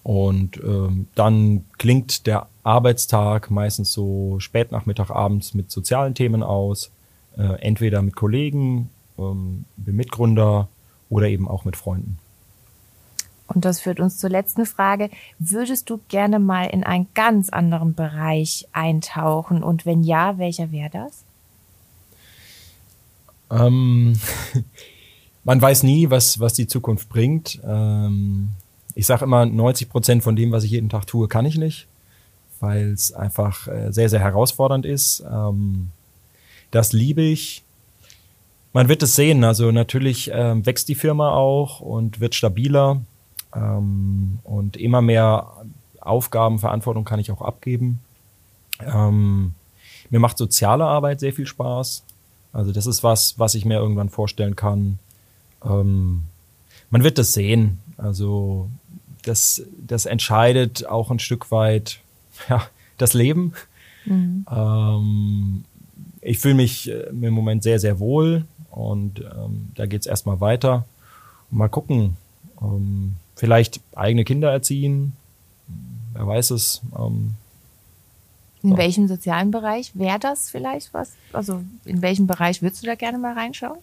Und 0.04 0.62
ähm, 0.62 1.08
dann 1.16 1.64
klingt 1.78 2.28
der 2.28 2.48
Arbeitstag 2.64 3.50
meistens 3.50 3.94
so 3.94 4.40
spät 4.40 4.72
Nachmittag, 4.72 5.10
abends 5.10 5.54
mit 5.54 5.72
sozialen 5.72 6.14
Themen 6.14 6.44
aus. 6.44 6.92
Äh, 7.38 7.62
entweder 7.62 8.02
mit 8.02 8.16
Kollegen, 8.16 8.90
ähm, 9.18 9.66
mit 9.78 9.96
Mitgründer 9.96 10.68
oder 11.10 11.28
eben 11.28 11.48
auch 11.48 11.66
mit 11.66 11.76
Freunden. 11.76 12.20
Und 13.48 13.66
das 13.66 13.82
führt 13.82 14.00
uns 14.00 14.18
zur 14.18 14.30
letzten 14.30 14.66
Frage. 14.66 15.10
Würdest 15.40 15.90
du 15.90 16.00
gerne 16.08 16.40
mal 16.40 16.66
in 16.66 16.84
einen 16.84 17.08
ganz 17.14 17.50
anderen 17.50 17.94
Bereich 17.94 18.68
eintauchen? 18.72 19.64
Und 19.64 19.86
wenn 19.86 20.04
ja, 20.04 20.38
welcher 20.38 20.72
wäre 20.72 20.90
das? 20.90 21.24
Ähm, 23.52 24.20
man 25.44 25.62
weiß 25.62 25.84
nie, 25.84 26.10
was, 26.10 26.40
was 26.40 26.54
die 26.54 26.68
Zukunft 26.68 27.10
bringt. 27.10 27.60
Ähm, 27.66 28.50
ich 28.96 29.06
sage 29.06 29.26
immer, 29.26 29.46
90 29.46 29.90
Prozent 29.90 30.24
von 30.24 30.36
dem, 30.36 30.52
was 30.52 30.64
ich 30.64 30.72
jeden 30.72 30.90
Tag 30.90 31.06
tue, 31.08 31.28
kann 31.28 31.46
ich 31.46 31.58
nicht, 31.58 31.88
weil 32.60 32.92
es 32.92 33.12
einfach 33.14 33.68
äh, 33.68 33.92
sehr, 33.92 34.10
sehr 34.10 34.20
herausfordernd 34.20 34.86
ist. 34.86 35.24
Ähm, 35.32 35.90
das 36.74 36.92
liebe 36.92 37.22
ich. 37.22 37.64
Man 38.74 38.90
wird 38.90 39.04
es 39.04 39.16
sehen. 39.16 39.44
Also 39.44 39.72
natürlich 39.72 40.32
ähm, 40.34 40.66
wächst 40.66 40.90
die 40.90 40.96
Firma 40.96 41.32
auch 41.32 41.80
und 41.80 42.20
wird 42.20 42.34
stabiler. 42.34 43.02
Ähm, 43.56 44.40
und 44.44 44.76
immer 44.78 45.02
mehr 45.04 45.52
Aufgaben, 46.02 46.58
Verantwortung 46.58 47.06
kann 47.06 47.20
ich 47.20 47.32
auch 47.32 47.42
abgeben. 47.42 48.00
Ähm, 48.82 49.54
mir 50.10 50.20
macht 50.20 50.40
soziale 50.40 50.86
Arbeit 50.86 51.20
sehr 51.20 51.32
viel 51.32 51.46
Spaß. 51.46 52.04
Also 52.52 52.72
das 52.72 52.88
ist 52.88 53.04
was, 53.04 53.38
was 53.38 53.54
ich 53.54 53.66
mir 53.66 53.78
irgendwann 53.78 54.10
vorstellen 54.10 54.56
kann. 54.56 54.98
Ähm, 55.64 56.24
man 56.90 57.04
wird 57.04 57.20
das 57.20 57.34
sehen. 57.34 57.80
Also 57.98 58.70
das, 59.22 59.62
das 59.78 60.08
entscheidet 60.08 60.88
auch 60.88 61.12
ein 61.12 61.20
Stück 61.20 61.52
weit 61.52 62.00
ja, 62.50 62.64
das 62.98 63.14
Leben. 63.14 63.54
Mhm. 64.06 64.46
Ähm, 64.52 65.33
ich 66.24 66.40
fühle 66.40 66.56
mich 66.56 66.90
äh, 66.90 67.10
im 67.10 67.34
Moment 67.34 67.64
sehr, 67.64 67.80
sehr 67.80 68.00
wohl 68.00 68.46
und 68.72 69.20
ähm, 69.20 69.72
da 69.76 69.86
geht's 69.86 70.08
erstmal 70.08 70.42
weiter. 70.42 70.86
Mal 71.52 71.70
gucken. 71.70 72.18
Ähm, 72.62 73.16
vielleicht 73.36 73.82
eigene 73.96 74.24
Kinder 74.24 74.52
erziehen. 74.52 75.14
Wer 76.14 76.28
weiß 76.28 76.52
es. 76.52 76.82
Ähm, 76.98 77.34
in 78.64 78.72
so. 78.72 78.78
welchem 78.78 79.08
sozialen 79.08 79.52
Bereich 79.52 79.92
wäre 79.94 80.20
das 80.20 80.50
vielleicht 80.50 80.94
was? 80.94 81.12
Also 81.34 81.62
in 81.86 82.02
welchem 82.02 82.28
Bereich 82.28 82.62
würdest 82.62 82.82
du 82.82 82.88
da 82.88 82.96
gerne 82.96 83.18
mal 83.18 83.34
reinschauen? 83.34 83.80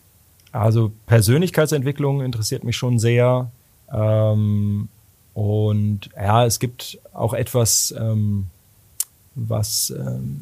Also 0.52 0.92
Persönlichkeitsentwicklung 1.06 2.22
interessiert 2.22 2.64
mich 2.64 2.76
schon 2.76 2.98
sehr. 2.98 3.50
Ähm, 3.92 4.88
und 5.34 6.10
ja, 6.16 6.44
es 6.46 6.58
gibt 6.58 6.98
auch 7.12 7.34
etwas, 7.34 7.94
ähm, 7.96 8.46
was, 9.34 9.90
ähm, 9.90 10.40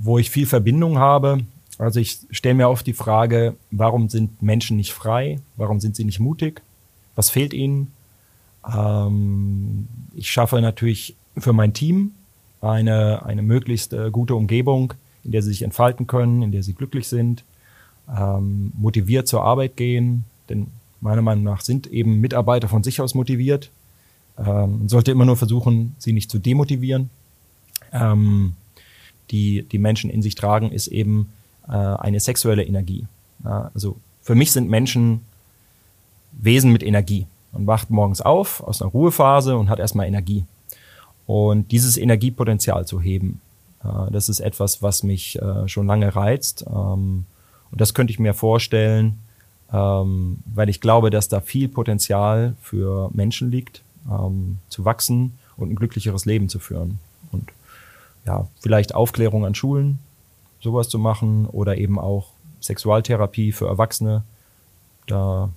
wo 0.00 0.18
ich 0.18 0.30
viel 0.30 0.46
Verbindung 0.46 0.98
habe. 0.98 1.44
Also 1.78 2.00
ich 2.00 2.18
stelle 2.30 2.54
mir 2.56 2.68
oft 2.68 2.86
die 2.86 2.94
Frage, 2.94 3.54
warum 3.70 4.08
sind 4.08 4.42
Menschen 4.42 4.76
nicht 4.76 4.92
frei? 4.92 5.40
Warum 5.56 5.78
sind 5.78 5.94
sie 5.94 6.04
nicht 6.04 6.20
mutig? 6.20 6.62
Was 7.14 7.30
fehlt 7.30 7.52
ihnen? 7.52 7.92
Ähm, 8.66 9.88
ich 10.14 10.30
schaffe 10.30 10.60
natürlich 10.60 11.16
für 11.36 11.52
mein 11.52 11.72
Team 11.72 12.12
eine, 12.60 13.24
eine 13.24 13.42
möglichst 13.42 13.92
äh, 13.92 14.10
gute 14.10 14.34
Umgebung, 14.34 14.94
in 15.22 15.32
der 15.32 15.42
sie 15.42 15.50
sich 15.50 15.62
entfalten 15.62 16.06
können, 16.06 16.42
in 16.42 16.52
der 16.52 16.62
sie 16.62 16.74
glücklich 16.74 17.08
sind, 17.08 17.44
ähm, 18.14 18.72
motiviert 18.76 19.28
zur 19.28 19.44
Arbeit 19.44 19.76
gehen, 19.76 20.24
denn 20.48 20.68
meiner 21.00 21.22
Meinung 21.22 21.44
nach 21.44 21.60
sind 21.60 21.86
eben 21.86 22.20
Mitarbeiter 22.20 22.68
von 22.68 22.82
sich 22.82 23.00
aus 23.00 23.14
motiviert. 23.14 23.70
Ähm, 24.38 24.88
sollte 24.88 25.12
immer 25.12 25.24
nur 25.24 25.36
versuchen, 25.36 25.94
sie 25.98 26.12
nicht 26.12 26.30
zu 26.30 26.38
demotivieren. 26.38 27.10
Ähm, 27.92 28.54
die 29.30 29.62
die 29.62 29.78
Menschen 29.78 30.10
in 30.10 30.22
sich 30.22 30.34
tragen, 30.34 30.70
ist 30.70 30.88
eben 30.88 31.32
äh, 31.68 31.72
eine 31.72 32.20
sexuelle 32.20 32.64
Energie. 32.64 33.06
Ja, 33.44 33.70
also 33.74 33.96
für 34.22 34.34
mich 34.34 34.52
sind 34.52 34.68
Menschen 34.68 35.22
Wesen 36.32 36.72
mit 36.72 36.82
Energie. 36.82 37.26
Man 37.52 37.66
wacht 37.66 37.90
morgens 37.90 38.20
auf 38.20 38.62
aus 38.62 38.80
einer 38.80 38.90
Ruhephase 38.90 39.56
und 39.56 39.68
hat 39.68 39.78
erstmal 39.78 40.06
Energie. 40.06 40.44
Und 41.26 41.72
dieses 41.72 41.96
Energiepotenzial 41.96 42.86
zu 42.86 43.00
heben, 43.00 43.40
äh, 43.84 44.10
das 44.10 44.28
ist 44.28 44.40
etwas, 44.40 44.82
was 44.82 45.02
mich 45.02 45.40
äh, 45.40 45.68
schon 45.68 45.86
lange 45.86 46.14
reizt. 46.14 46.64
Ähm, 46.66 47.24
und 47.70 47.80
das 47.80 47.94
könnte 47.94 48.12
ich 48.12 48.18
mir 48.18 48.34
vorstellen, 48.34 49.20
ähm, 49.72 50.38
weil 50.44 50.68
ich 50.68 50.80
glaube, 50.80 51.10
dass 51.10 51.28
da 51.28 51.40
viel 51.40 51.68
Potenzial 51.68 52.56
für 52.60 53.10
Menschen 53.12 53.50
liegt, 53.50 53.82
ähm, 54.10 54.58
zu 54.68 54.84
wachsen 54.84 55.38
und 55.56 55.70
ein 55.70 55.76
glücklicheres 55.76 56.24
Leben 56.24 56.48
zu 56.48 56.58
führen. 56.58 56.98
Ja, 58.26 58.48
vielleicht 58.60 58.94
Aufklärung 58.94 59.44
an 59.46 59.54
Schulen, 59.54 59.98
sowas 60.60 60.88
zu 60.88 60.98
machen 60.98 61.46
oder 61.46 61.78
eben 61.78 61.98
auch 61.98 62.28
Sexualtherapie 62.60 63.52
für 63.52 63.66
Erwachsene. 63.66 64.22
Da, 65.06 65.48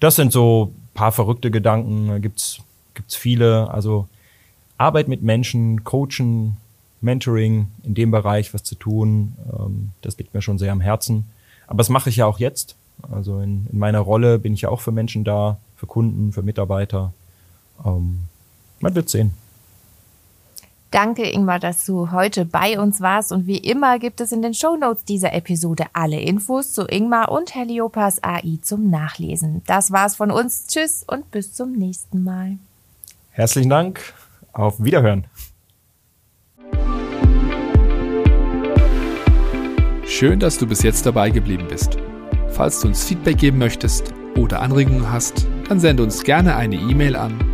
das 0.00 0.16
sind 0.16 0.32
so 0.32 0.72
paar 0.94 1.12
verrückte 1.12 1.50
Gedanken, 1.50 2.08
da 2.08 2.18
gibt's 2.18 2.60
gibt's 2.94 3.16
viele. 3.16 3.70
Also 3.70 4.08
Arbeit 4.78 5.08
mit 5.08 5.22
Menschen, 5.22 5.84
Coachen, 5.84 6.56
Mentoring 7.00 7.68
in 7.82 7.94
dem 7.94 8.10
Bereich 8.10 8.54
was 8.54 8.62
zu 8.62 8.76
tun, 8.76 9.34
ähm, 9.52 9.90
das 10.00 10.16
liegt 10.16 10.32
mir 10.32 10.42
schon 10.42 10.58
sehr 10.58 10.72
am 10.72 10.80
Herzen. 10.80 11.26
Aber 11.66 11.78
das 11.78 11.90
mache 11.90 12.08
ich 12.08 12.16
ja 12.16 12.26
auch 12.26 12.38
jetzt. 12.38 12.76
Also 13.10 13.40
in, 13.40 13.66
in 13.70 13.78
meiner 13.78 14.00
Rolle 14.00 14.38
bin 14.38 14.54
ich 14.54 14.62
ja 14.62 14.68
auch 14.70 14.80
für 14.80 14.92
Menschen 14.92 15.24
da, 15.24 15.58
für 15.76 15.86
Kunden, 15.86 16.32
für 16.32 16.42
Mitarbeiter. 16.42 17.12
Ähm, 17.84 18.20
man 18.80 18.94
wird 18.94 19.08
sehen. 19.10 19.32
Danke, 20.94 21.28
Ingmar, 21.28 21.58
dass 21.58 21.84
du 21.86 22.12
heute 22.12 22.44
bei 22.44 22.78
uns 22.78 23.00
warst. 23.00 23.32
Und 23.32 23.48
wie 23.48 23.58
immer 23.58 23.98
gibt 23.98 24.20
es 24.20 24.30
in 24.30 24.42
den 24.42 24.54
Shownotes 24.54 25.04
dieser 25.04 25.32
Episode 25.32 25.86
alle 25.92 26.20
Infos 26.20 26.72
zu 26.72 26.86
Ingmar 26.86 27.32
und 27.32 27.52
Heliopas 27.52 28.22
AI 28.22 28.60
zum 28.62 28.90
Nachlesen. 28.90 29.62
Das 29.66 29.90
war's 29.90 30.14
von 30.14 30.30
uns. 30.30 30.68
Tschüss 30.68 31.02
und 31.04 31.32
bis 31.32 31.52
zum 31.52 31.72
nächsten 31.72 32.22
Mal. 32.22 32.58
Herzlichen 33.32 33.70
Dank. 33.70 34.14
Auf 34.52 34.84
Wiederhören. 34.84 35.26
Schön, 40.06 40.38
dass 40.38 40.58
du 40.58 40.68
bis 40.68 40.84
jetzt 40.84 41.06
dabei 41.06 41.30
geblieben 41.30 41.66
bist. 41.68 41.96
Falls 42.50 42.78
du 42.78 42.86
uns 42.86 43.02
Feedback 43.02 43.38
geben 43.38 43.58
möchtest 43.58 44.14
oder 44.36 44.62
Anregungen 44.62 45.10
hast, 45.10 45.44
dann 45.68 45.80
sende 45.80 46.04
uns 46.04 46.22
gerne 46.22 46.54
eine 46.54 46.76
E-Mail 46.76 47.16
an 47.16 47.53